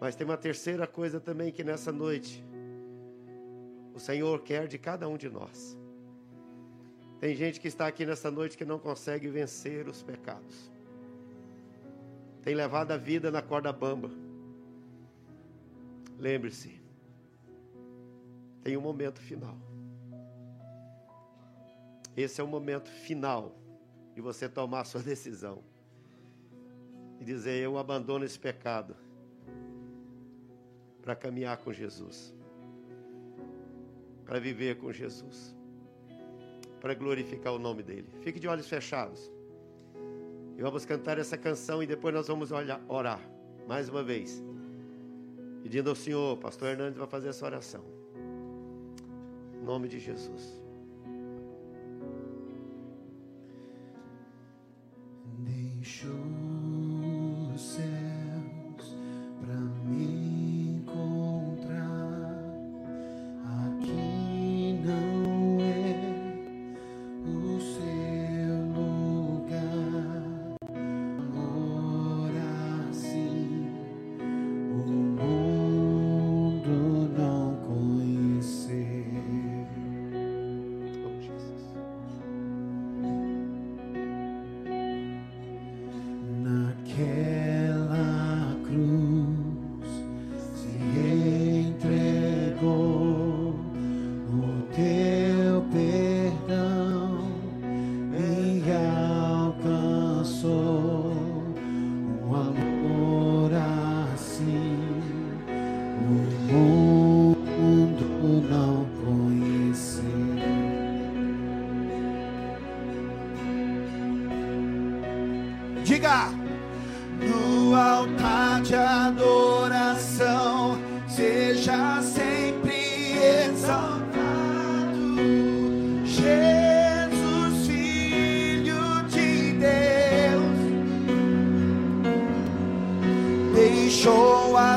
[0.00, 2.44] Mas tem uma terceira coisa também que nessa noite
[3.94, 5.76] o Senhor quer de cada um de nós.
[7.20, 10.70] Tem gente que está aqui nessa noite que não consegue vencer os pecados.
[12.42, 14.10] Tem levado a vida na corda bamba.
[16.18, 16.80] Lembre-se,
[18.62, 19.56] tem um momento final.
[22.16, 23.54] Esse é o momento final
[24.14, 25.62] de você tomar a sua decisão
[27.20, 28.96] e dizer: Eu abandono esse pecado
[31.00, 32.34] para caminhar com Jesus,
[34.24, 35.54] para viver com Jesus
[36.82, 38.08] para glorificar o nome dele.
[38.22, 39.30] Fique de olhos fechados.
[40.58, 42.50] E vamos cantar essa canção e depois nós vamos
[42.88, 43.20] orar
[43.68, 44.42] mais uma vez.
[45.62, 47.84] Pedindo ao Senhor, pastor Hernandes vai fazer essa oração.
[49.54, 50.61] Em nome de Jesus.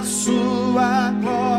[0.03, 1.55] sua glória.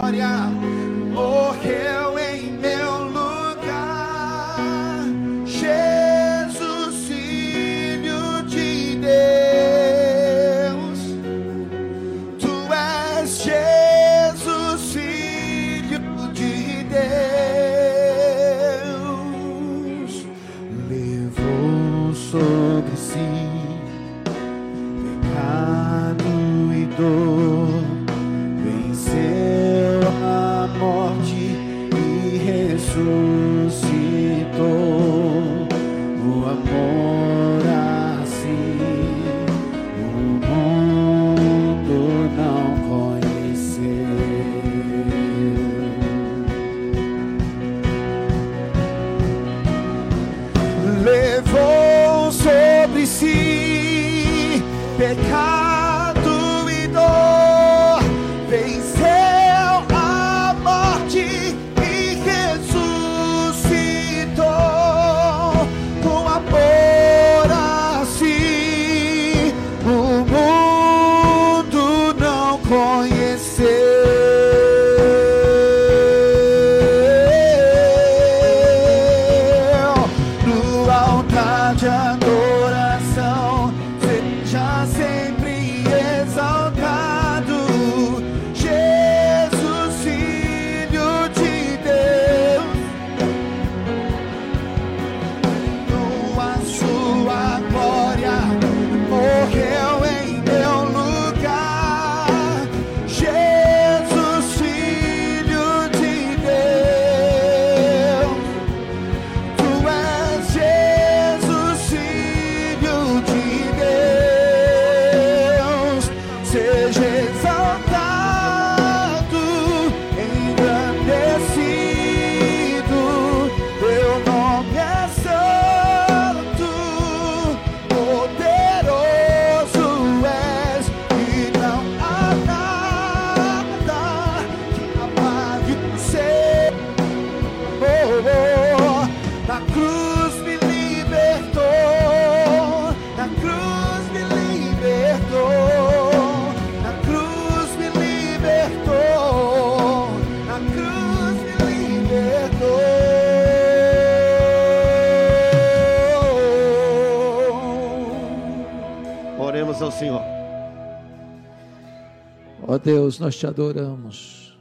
[162.86, 164.56] Deus, nós te adoramos,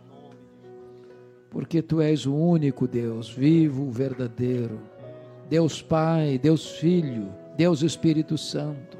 [1.51, 4.79] porque tu és o único Deus, vivo, verdadeiro,
[5.47, 8.97] Deus Pai, Deus Filho, Deus Espírito Santo.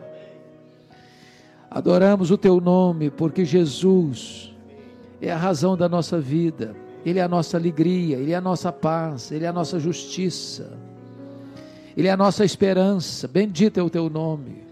[1.72, 4.54] Adoramos o teu nome, porque Jesus
[5.20, 8.72] é a razão da nossa vida, Ele é a nossa alegria, Ele é a nossa
[8.72, 10.78] paz, Ele é a nossa justiça,
[11.98, 13.28] Ele é a nossa esperança.
[13.28, 14.65] Bendito é o teu nome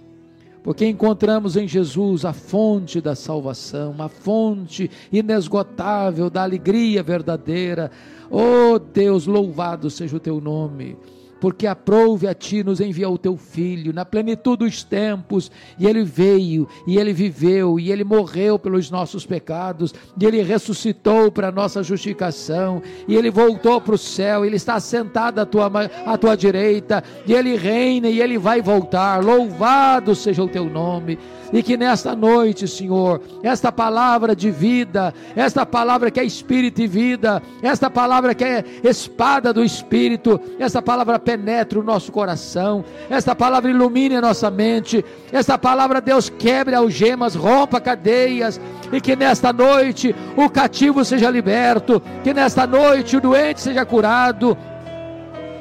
[0.63, 7.91] porque encontramos em Jesus a fonte da salvação, a fonte inesgotável da alegria verdadeira.
[8.31, 10.97] Oh Deus, louvado seja o teu nome
[11.43, 16.01] porque aprouve a ti nos enviar o teu filho na plenitude dos tempos, e ele
[16.01, 21.83] veio, e ele viveu, e ele morreu pelos nossos pecados, e ele ressuscitou para nossa
[21.83, 25.69] justificação, e ele voltou para o céu, ele está sentado à tua,
[26.05, 29.21] à tua direita, e ele reina e ele vai voltar.
[29.21, 31.19] Louvado seja o teu nome
[31.53, 36.87] e que nesta noite, Senhor, esta palavra de vida, esta palavra que é espírito e
[36.87, 43.35] vida, esta palavra que é espada do espírito, esta palavra penetre o nosso coração, esta
[43.35, 48.59] palavra ilumine a nossa mente, esta palavra, Deus, quebre algemas, rompa cadeias,
[48.91, 54.57] e que nesta noite o cativo seja liberto, que nesta noite o doente seja curado,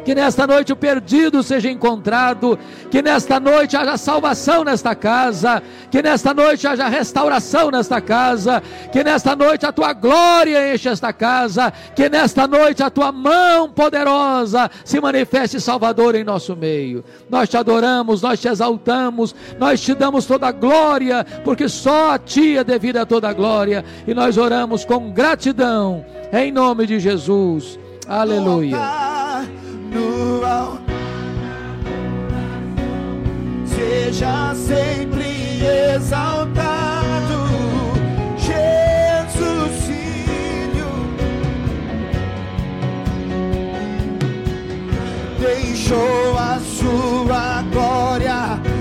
[0.05, 2.59] que nesta noite o perdido seja encontrado,
[2.91, 9.03] que nesta noite haja salvação nesta casa, que nesta noite haja restauração nesta casa, que
[9.05, 14.71] nesta noite a tua glória enche esta casa, que nesta noite a tua mão poderosa
[14.85, 17.05] se manifeste Salvador em nosso meio.
[17.31, 22.19] Nós te adoramos, nós te exaltamos, nós te damos toda a glória, porque só a
[22.19, 27.79] ti é devida toda a glória, e nós oramos com gratidão, em nome de Jesus.
[28.09, 29.23] Aleluia
[29.93, 30.79] manual.
[33.67, 35.63] Seja sempre
[35.95, 37.47] exaltado,
[38.39, 40.93] Jesus Filho.
[45.39, 48.72] Deixou a sua glória.